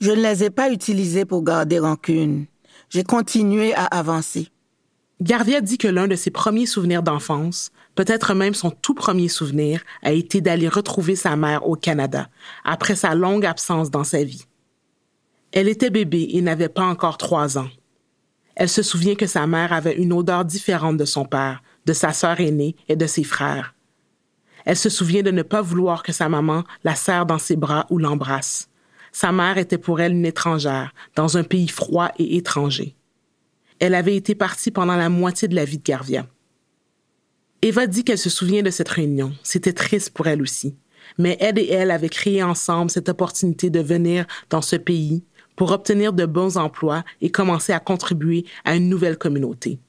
je 0.00 0.10
ne 0.10 0.22
les 0.22 0.44
ai 0.44 0.50
pas 0.50 0.70
utilisées 0.70 1.24
pour 1.24 1.42
garder 1.42 1.78
rancune. 1.78 2.46
J'ai 2.88 3.04
continué 3.04 3.74
à 3.74 3.84
avancer. 3.84 4.48
Garvia 5.20 5.60
dit 5.60 5.78
que 5.78 5.88
l'un 5.88 6.08
de 6.08 6.14
ses 6.14 6.30
premiers 6.30 6.66
souvenirs 6.66 7.02
d'enfance, 7.02 7.70
peut-être 7.94 8.34
même 8.34 8.54
son 8.54 8.70
tout 8.70 8.94
premier 8.94 9.28
souvenir, 9.28 9.82
a 10.02 10.12
été 10.12 10.40
d'aller 10.40 10.68
retrouver 10.68 11.16
sa 11.16 11.36
mère 11.36 11.66
au 11.66 11.74
Canada, 11.74 12.28
après 12.64 12.96
sa 12.96 13.14
longue 13.14 13.46
absence 13.46 13.90
dans 13.90 14.04
sa 14.04 14.22
vie. 14.22 14.44
Elle 15.52 15.68
était 15.68 15.90
bébé 15.90 16.28
et 16.32 16.42
n'avait 16.42 16.68
pas 16.68 16.84
encore 16.84 17.16
trois 17.16 17.56
ans. 17.56 17.68
Elle 18.56 18.70
se 18.70 18.82
souvient 18.82 19.14
que 19.14 19.26
sa 19.26 19.46
mère 19.46 19.72
avait 19.72 19.96
une 19.96 20.12
odeur 20.12 20.44
différente 20.44 20.96
de 20.96 21.04
son 21.04 21.26
père, 21.26 21.62
de 21.84 21.92
sa 21.92 22.12
sœur 22.12 22.40
aînée 22.40 22.74
et 22.88 22.96
de 22.96 23.06
ses 23.06 23.22
frères. 23.22 23.74
Elle 24.64 24.76
se 24.76 24.88
souvient 24.88 25.22
de 25.22 25.30
ne 25.30 25.42
pas 25.42 25.62
vouloir 25.62 26.02
que 26.02 26.12
sa 26.12 26.28
maman 26.28 26.64
la 26.82 26.96
serre 26.96 27.26
dans 27.26 27.38
ses 27.38 27.54
bras 27.54 27.86
ou 27.90 27.98
l'embrasse. 27.98 28.68
Sa 29.12 29.30
mère 29.30 29.58
était 29.58 29.78
pour 29.78 30.00
elle 30.00 30.12
une 30.12 30.26
étrangère, 30.26 30.92
dans 31.14 31.36
un 31.36 31.44
pays 31.44 31.68
froid 31.68 32.10
et 32.18 32.36
étranger. 32.36 32.96
Elle 33.78 33.94
avait 33.94 34.16
été 34.16 34.34
partie 34.34 34.70
pendant 34.70 34.96
la 34.96 35.10
moitié 35.10 35.48
de 35.48 35.54
la 35.54 35.64
vie 35.64 35.78
de 35.78 35.84
Garvia. 35.84 36.26
Eva 37.62 37.86
dit 37.86 38.04
qu'elle 38.04 38.18
se 38.18 38.30
souvient 38.30 38.62
de 38.62 38.70
cette 38.70 38.88
réunion. 38.88 39.32
C'était 39.42 39.72
triste 39.72 40.10
pour 40.10 40.26
elle 40.26 40.42
aussi. 40.42 40.76
Mais 41.18 41.36
elle 41.40 41.58
et 41.58 41.70
elle 41.70 41.90
avaient 41.90 42.08
créé 42.08 42.42
ensemble 42.42 42.90
cette 42.90 43.08
opportunité 43.08 43.70
de 43.70 43.80
venir 43.80 44.26
dans 44.50 44.62
ce 44.62 44.76
pays 44.76 45.24
pour 45.56 45.72
obtenir 45.72 46.12
de 46.12 46.26
bons 46.26 46.56
emplois 46.56 47.02
et 47.20 47.30
commencer 47.30 47.72
à 47.72 47.80
contribuer 47.80 48.44
à 48.64 48.76
une 48.76 48.88
nouvelle 48.88 49.18
communauté. 49.18 49.80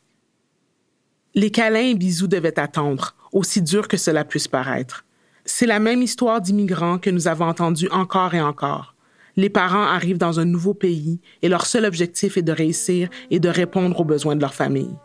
Les 1.36 1.52
câlins 1.52 1.92
et 1.92 1.96
bisous 1.96 2.28
devaient 2.28 2.60
attendre, 2.60 3.16
aussi 3.32 3.62
dur 3.62 3.88
que 3.88 3.98
cela 3.98 4.26
puisse 4.26 4.48
paraître. 4.48 5.06
C'est 5.46 5.68
la 5.68 5.80
même 5.80 6.02
histoire 6.02 6.42
d'immigrants 6.42 6.98
que 6.98 7.10
nous 7.10 7.28
avons 7.28 7.46
entendue 7.46 7.90
encore 7.90 8.34
et 8.34 8.42
encore 8.42 8.96
les 9.38 9.50
parents 9.50 9.84
arrivent 9.84 10.18
dans 10.18 10.40
un 10.40 10.46
nouveau 10.46 10.74
pays 10.74 11.22
et 11.44 11.48
leur 11.48 11.66
seul 11.66 11.86
objectif 11.86 12.38
est 12.38 12.42
de 12.42 12.52
réussir 12.52 13.08
et 13.30 13.40
de 13.40 13.48
répondre 13.48 14.00
aux 14.00 14.04
besoins 14.04 14.36
de 14.36 14.42
leur 14.42 14.54
famille. 14.54 14.96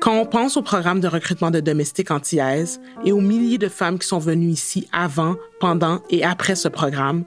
Quand 0.00 0.18
on 0.18 0.26
pense 0.26 0.56
au 0.56 0.62
programme 0.62 0.98
de 0.98 1.06
recrutement 1.06 1.52
de 1.52 1.60
domestiques 1.60 2.10
antillaises 2.10 2.80
et 3.04 3.12
aux 3.12 3.20
milliers 3.20 3.58
de 3.58 3.68
femmes 3.68 4.00
qui 4.00 4.08
sont 4.08 4.18
venues 4.18 4.48
ici 4.48 4.88
avant, 4.92 5.36
pendant 5.60 6.02
et 6.10 6.24
après 6.24 6.56
ce 6.56 6.66
programme, 6.66 7.24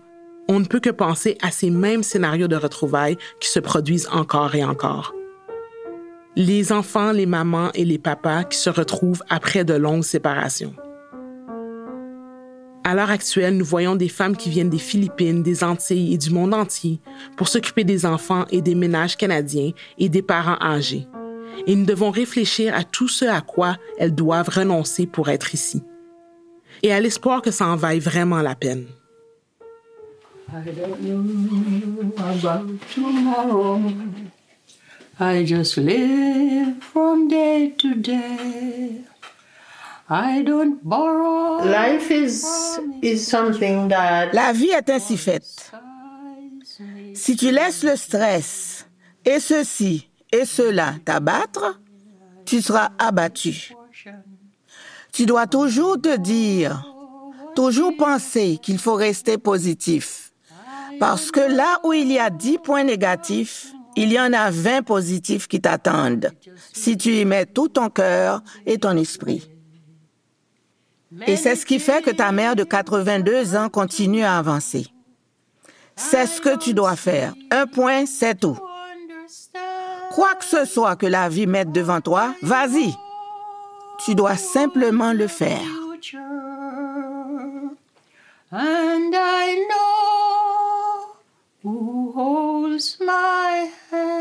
on 0.47 0.59
ne 0.59 0.65
peut 0.65 0.79
que 0.79 0.89
penser 0.89 1.37
à 1.41 1.51
ces 1.51 1.69
mêmes 1.69 2.03
scénarios 2.03 2.47
de 2.47 2.55
retrouvailles 2.55 3.17
qui 3.39 3.49
se 3.49 3.59
produisent 3.59 4.09
encore 4.11 4.55
et 4.55 4.63
encore. 4.63 5.13
Les 6.35 6.71
enfants, 6.71 7.11
les 7.11 7.25
mamans 7.25 7.71
et 7.73 7.85
les 7.85 7.97
papas 7.97 8.43
qui 8.43 8.57
se 8.57 8.69
retrouvent 8.69 9.23
après 9.29 9.63
de 9.63 9.73
longues 9.73 10.03
séparations. 10.03 10.75
À 12.83 12.93
l'heure 12.93 13.09
actuelle, 13.09 13.57
nous 13.57 13.65
voyons 13.65 13.95
des 13.95 14.09
femmes 14.09 14.37
qui 14.37 14.49
viennent 14.49 14.69
des 14.69 14.77
Philippines, 14.77 15.41
des 15.41 15.63
Antilles 15.63 16.13
et 16.13 16.17
du 16.19 16.29
monde 16.29 16.53
entier 16.53 16.99
pour 17.35 17.47
s'occuper 17.47 17.83
des 17.83 18.05
enfants 18.05 18.45
et 18.51 18.61
des 18.61 18.75
ménages 18.75 19.17
canadiens 19.17 19.71
et 19.97 20.09
des 20.09 20.21
parents 20.21 20.61
âgés. 20.61 21.07
Et 21.65 21.75
nous 21.75 21.85
devons 21.85 22.11
réfléchir 22.11 22.75
à 22.75 22.83
tout 22.83 23.07
ce 23.07 23.25
à 23.25 23.41
quoi 23.41 23.77
elles 23.97 24.13
doivent 24.13 24.49
renoncer 24.49 25.07
pour 25.07 25.29
être 25.29 25.55
ici. 25.55 25.81
Et 26.83 26.93
à 26.93 26.99
l'espoir 26.99 27.41
que 27.41 27.49
ça 27.49 27.65
en 27.65 27.75
vaille 27.75 27.99
vraiment 27.99 28.41
la 28.41 28.53
peine. 28.53 28.85
I 30.53 30.61
don't 30.71 31.01
know 31.01 32.13
about 32.17 32.67
tomorrow. 32.93 33.81
I 35.19 35.43
just 35.43 35.77
live 35.77 36.83
from 36.83 37.27
day 37.27 37.71
to 37.77 37.95
day. 37.95 39.01
I 40.09 40.43
don't 40.43 40.83
borrow. 40.83 41.63
Life 41.63 42.11
is, 42.11 42.45
is 43.01 43.25
something 43.27 43.87
that. 43.89 44.33
La 44.33 44.53
vie 44.53 44.69
est 44.69 44.89
ainsi 44.89 45.17
faite. 45.17 45.71
Si 47.13 47.35
tu 47.35 47.51
laisses 47.51 47.83
le 47.83 47.95
stress 47.95 48.85
et 49.23 49.39
ceci 49.39 50.09
et 50.31 50.45
cela 50.45 50.95
t'abattre, 51.03 51.79
tu 52.45 52.61
seras 52.61 52.91
abattu. 52.99 53.73
Tu 55.11 55.25
dois 55.25 55.47
toujours 55.47 55.99
te 55.99 56.17
dire, 56.17 56.85
toujours 57.55 57.95
penser 57.97 58.59
qu'il 58.61 58.77
faut 58.77 58.95
rester 58.95 59.37
positif. 59.37 60.24
Parce 60.99 61.31
que 61.31 61.39
là 61.39 61.79
où 61.83 61.93
il 61.93 62.11
y 62.11 62.19
a 62.19 62.29
10 62.29 62.59
points 62.59 62.83
négatifs, 62.83 63.73
il 63.95 64.11
y 64.11 64.19
en 64.19 64.33
a 64.33 64.51
20 64.51 64.83
positifs 64.83 65.47
qui 65.47 65.61
t'attendent 65.61 66.31
si 66.73 66.97
tu 66.97 67.13
y 67.13 67.25
mets 67.25 67.45
tout 67.45 67.69
ton 67.69 67.89
cœur 67.89 68.41
et 68.65 68.77
ton 68.77 68.97
esprit. 68.97 69.49
Et 71.27 71.37
c'est 71.37 71.55
ce 71.55 71.65
qui 71.65 71.79
fait 71.79 72.03
que 72.03 72.11
ta 72.11 72.31
mère 72.31 72.55
de 72.55 72.63
82 72.63 73.55
ans 73.55 73.69
continue 73.69 74.23
à 74.23 74.37
avancer. 74.37 74.87
C'est 75.95 76.25
ce 76.25 76.41
que 76.41 76.57
tu 76.57 76.73
dois 76.73 76.97
faire. 76.97 77.33
Un 77.51 77.67
point, 77.67 78.05
c'est 78.05 78.39
tout. 78.39 78.59
Quoi 80.11 80.35
que 80.35 80.45
ce 80.45 80.65
soit 80.65 80.97
que 80.97 81.05
la 81.05 81.29
vie 81.29 81.47
mette 81.47 81.71
devant 81.71 82.01
toi, 82.01 82.33
vas-y. 82.41 82.93
Tu 84.03 84.13
dois 84.13 84.35
simplement 84.35 85.13
le 85.13 85.27
faire. 85.27 85.61
And 88.51 89.13
I 89.13 89.65
know 89.67 89.84
holds 92.15 92.97
my 93.01 93.69
hand. 93.91 94.13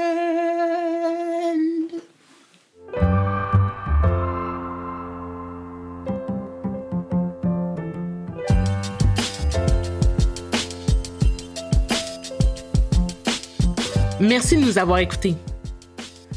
Merci 14.20 14.56
de 14.56 14.62
nous 14.62 14.78
avoir 14.78 14.98
écoutés. 14.98 15.34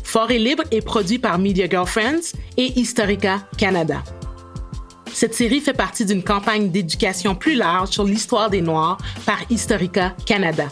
Fort 0.04 0.30
et 0.32 0.40
libre 0.40 0.64
est 0.72 0.82
produit 0.82 1.20
par 1.20 1.40
Media 1.40 1.68
Girlfriends 1.68 2.34
et 2.58 2.80
Historica 2.80 3.48
Canada. 3.58 4.04
Cette 5.12 5.34
série 5.34 5.62
fait 5.62 5.74
partie 5.74 6.06
d'une 6.06 6.24
campagne 6.24 6.70
d'éducation 6.70 7.34
plus 7.34 7.56
large 7.56 7.90
sur 7.90 8.04
l'histoire 8.04 8.52
des 8.52 8.62
Noirs 8.62 9.00
par 9.26 9.40
Historica 9.50 10.16
Canada. 10.26 10.68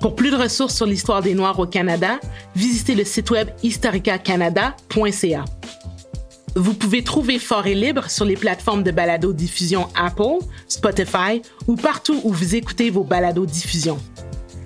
Pour 0.00 0.14
plus 0.14 0.30
de 0.30 0.36
ressources 0.36 0.74
sur 0.74 0.86
l'histoire 0.86 1.22
des 1.22 1.34
Noirs 1.34 1.58
au 1.58 1.66
Canada, 1.66 2.20
visitez 2.54 2.94
le 2.94 3.04
site 3.04 3.30
web 3.30 3.48
historicacanada.ca. 3.62 5.44
Vous 6.54 6.74
pouvez 6.74 7.02
trouver 7.02 7.38
Fort 7.38 7.64
Libre 7.64 8.08
sur 8.08 8.24
les 8.24 8.36
plateformes 8.36 8.82
de 8.82 8.90
balado-diffusion 8.90 9.88
Apple, 9.94 10.38
Spotify 10.68 11.42
ou 11.66 11.76
partout 11.76 12.20
où 12.24 12.32
vous 12.32 12.54
écoutez 12.54 12.88
vos 12.90 13.04
balados-diffusions. 13.04 13.98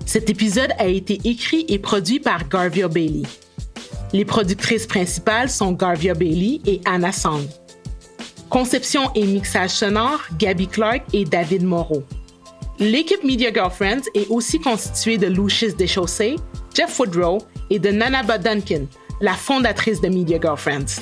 Cet 0.06 0.30
épisode 0.30 0.70
a 0.78 0.86
été 0.86 1.20
écrit 1.24 1.64
et 1.68 1.78
produit 1.78 2.20
par 2.20 2.48
Garvia 2.48 2.88
Bailey. 2.88 3.22
Les 4.12 4.24
productrices 4.24 4.86
principales 4.86 5.48
sont 5.48 5.72
Garvia 5.72 6.14
Bailey 6.14 6.60
et 6.66 6.80
Anna 6.84 7.12
Song. 7.12 7.42
Conception 8.48 9.12
et 9.14 9.24
mixage 9.24 9.70
sonore, 9.70 10.20
Gabby 10.36 10.66
Clark 10.66 11.02
et 11.12 11.24
David 11.24 11.62
Moreau. 11.62 12.02
L'équipe 12.80 13.22
Media 13.22 13.52
Girlfriends 13.52 14.08
est 14.14 14.28
aussi 14.28 14.58
constituée 14.58 15.18
de 15.18 15.26
Lucius 15.26 15.76
Deschaussés, 15.76 16.36
Jeff 16.74 16.98
Woodrow 16.98 17.38
et 17.68 17.78
de 17.78 17.90
Nanaba 17.90 18.38
Duncan, 18.38 18.86
la 19.20 19.34
fondatrice 19.34 20.00
de 20.00 20.08
Media 20.08 20.38
Girlfriends. 20.40 21.00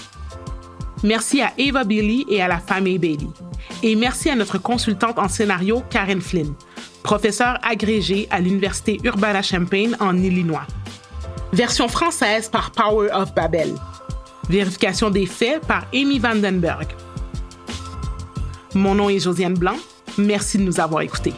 Merci 1.03 1.41
à 1.41 1.53
Eva 1.57 1.85
Bailey 1.85 2.25
et 2.29 2.43
à 2.43 2.49
la 2.49 2.59
famille 2.59 2.99
Bailey. 2.99 3.29
Et 3.83 3.95
merci 3.95 4.29
à 4.29 4.35
notre 4.35 4.59
consultante 4.59 5.19
en 5.19 5.29
scénario, 5.29 5.83
Karen 5.89 6.21
Flynn 6.21 6.55
professeur 7.09 7.59
agrégé 7.63 8.29
à 8.31 8.39
l'Université 8.39 9.01
Urbana-Champaign 9.03 9.97
en 9.99 10.15
Illinois. 10.19 10.67
Version 11.55 11.89
française 11.89 12.51
par 12.51 12.71
Power 12.71 13.09
of 13.13 13.35
Babel. 13.35 13.75
Vérification 14.51 15.09
des 15.09 15.25
faits 15.25 15.67
par 15.67 15.87
Amy 15.95 16.19
Vandenberg. 16.19 16.89
Mon 18.75 18.95
nom 18.95 19.09
est 19.09 19.21
Josiane 19.21 19.55
Blanc. 19.55 19.77
Merci 20.19 20.59
de 20.59 20.65
nous 20.65 20.81
avoir 20.81 21.01
écoutés. 21.01 21.33